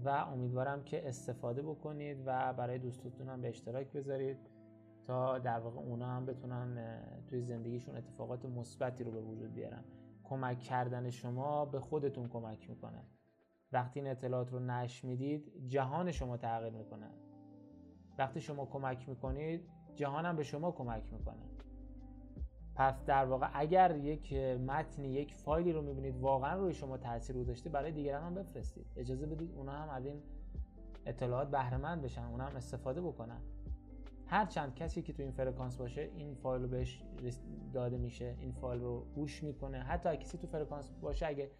و 0.04 0.08
امیدوارم 0.08 0.82
که 0.82 1.08
استفاده 1.08 1.62
بکنید 1.62 2.22
و 2.26 2.52
برای 2.52 2.78
دوستاتون 2.78 3.28
هم 3.28 3.40
به 3.40 3.48
اشتراک 3.48 3.92
بذارید 3.92 4.38
تا 5.02 5.38
در 5.38 5.58
واقع 5.58 5.78
اونا 5.78 6.06
هم 6.06 6.26
بتونن 6.26 7.00
توی 7.26 7.42
زندگیشون 7.42 7.96
اتفاقات 7.96 8.44
مثبتی 8.44 9.04
رو 9.04 9.12
به 9.12 9.20
وجود 9.20 9.54
بیارن. 9.54 9.84
کمک 10.24 10.60
کردن 10.60 11.10
شما 11.10 11.64
به 11.64 11.80
خودتون 11.80 12.28
کمک 12.28 12.70
می‌کنه. 12.70 13.02
وقتی 13.72 14.00
این 14.00 14.10
اطلاعات 14.10 14.52
رو 14.52 14.58
نشر 14.58 15.06
می‌دید 15.06 15.66
جهان 15.66 16.10
شما 16.10 16.36
تغییر 16.36 16.72
می‌کنه. 16.72 17.10
وقتی 18.18 18.40
شما 18.40 18.66
کمک 18.66 19.08
می‌کنید 19.08 19.68
جهان 19.98 20.26
هم 20.26 20.36
به 20.36 20.42
شما 20.42 20.72
کمک 20.72 21.12
می‌کنه. 21.12 21.42
پس 22.74 23.04
در 23.04 23.24
واقع 23.24 23.48
اگر 23.54 23.96
یک 23.96 24.32
متنی 24.66 25.08
یک 25.08 25.34
فایلی 25.34 25.72
رو 25.72 25.82
می‌بینید 25.82 26.16
واقعا 26.20 26.56
روی 26.56 26.74
شما 26.74 26.96
تاثیر 26.96 27.36
گذاشته 27.36 27.70
برای 27.70 27.92
دیگران 27.92 28.22
هم 28.22 28.34
بفرستید. 28.34 28.86
اجازه 28.96 29.26
بدید 29.26 29.54
اونا 29.54 29.72
هم 29.72 29.88
از 29.88 30.06
این 30.06 30.22
اطلاعات 31.06 31.50
بهرهمند 31.50 32.02
بشن 32.02 32.24
اونم 32.24 32.52
استفاده 32.56 33.00
بکنن. 33.00 33.40
هر 34.26 34.46
چند 34.46 34.74
کسی 34.74 35.02
که 35.02 35.12
تو 35.12 35.22
این 35.22 35.32
فرکانس 35.32 35.76
باشه 35.76 36.10
این 36.16 36.34
فایل 36.34 36.62
رو 36.62 36.68
بهش 36.68 37.02
داده 37.72 37.96
میشه 37.96 38.36
این 38.40 38.52
فایل 38.52 38.80
رو 38.80 39.06
گوش 39.14 39.42
می‌کنه. 39.42 39.78
حتی 39.78 40.16
کسی 40.16 40.38
تو 40.38 40.46
فرکانس 40.46 40.90
باشه 41.00 41.26
اگه 41.26 41.50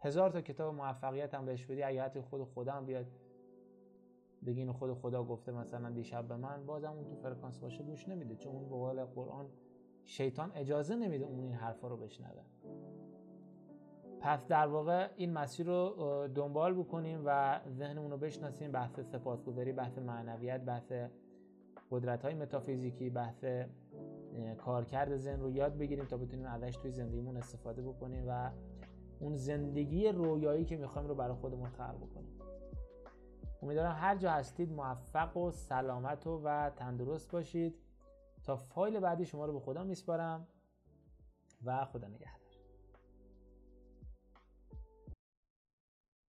هزار 0.00 0.30
تا 0.30 0.40
کتاب 0.40 0.74
موفقیت 0.74 1.34
هم 1.34 1.46
بهش 1.46 1.66
بدی 1.66 1.82
اگه 1.82 2.02
حتی 2.02 2.20
خود 2.20 2.68
هم 2.68 2.86
بیاد 2.86 3.06
بگین 4.46 4.72
خود 4.72 4.94
خدا 4.94 5.24
گفته 5.24 5.52
مثلا 5.52 5.90
دیشب 5.90 6.28
به 6.28 6.36
من 6.36 6.66
بازم 6.66 6.92
اون 6.92 7.04
تو 7.04 7.14
فرکانس 7.14 7.58
باشه 7.58 7.82
گوش 7.82 8.08
نمیده 8.08 8.36
چون 8.36 8.52
اون 8.52 8.68
به 8.68 8.74
قول 8.76 9.04
قرآن 9.04 9.46
شیطان 10.04 10.52
اجازه 10.54 10.96
نمیده 10.96 11.24
اون 11.24 11.40
این 11.40 11.52
حرفا 11.52 11.88
رو 11.88 11.96
بشنوه. 11.96 12.42
پس 14.20 14.46
در 14.46 14.66
واقع 14.66 15.08
این 15.16 15.32
مسیر 15.32 15.66
رو 15.66 16.28
دنبال 16.34 16.74
بکنیم 16.74 17.22
و 17.24 17.60
ذهنمون 17.70 18.10
رو 18.10 18.16
بشناسیم 18.16 18.72
بحث 18.72 19.00
سپاسگزاری 19.00 19.72
بحث 19.72 19.98
معنویت 19.98 20.60
بحث 20.60 20.92
قدرت 21.90 22.24
های 22.24 22.34
متافیزیکی 22.34 23.10
بحث 23.10 23.44
کارکرد 24.58 25.16
ذهن 25.16 25.40
رو 25.40 25.50
یاد 25.50 25.78
بگیریم 25.78 26.04
تا 26.04 26.16
بتونیم 26.16 26.46
ازش 26.46 26.76
توی 26.76 26.90
زندگیمون 26.90 27.36
استفاده 27.36 27.82
بکنیم 27.82 28.24
و 28.28 28.50
اون 29.20 29.36
زندگی 29.36 30.08
رویایی 30.08 30.64
که 30.64 30.76
می‌خوایم 30.76 31.08
رو 31.08 31.14
برای 31.14 31.34
خودمون 31.34 31.68
خلق 31.68 31.96
بکنیم. 31.96 32.37
امیدوارم 33.62 33.96
هر 33.96 34.16
جا 34.16 34.32
هستید 34.32 34.72
موفق 34.72 35.36
و 35.36 35.50
سلامت 35.50 36.26
و, 36.26 36.40
و 36.44 36.70
تندرست 36.70 37.30
باشید. 37.30 37.78
تا 38.44 38.56
فایل 38.56 39.00
بعدی 39.00 39.26
شما 39.26 39.46
رو 39.46 39.52
به 39.52 39.60
خدا 39.60 39.84
میسپارم 39.84 40.46
و 41.64 41.84
خدا 41.84 42.08
نگهدار. 42.08 42.37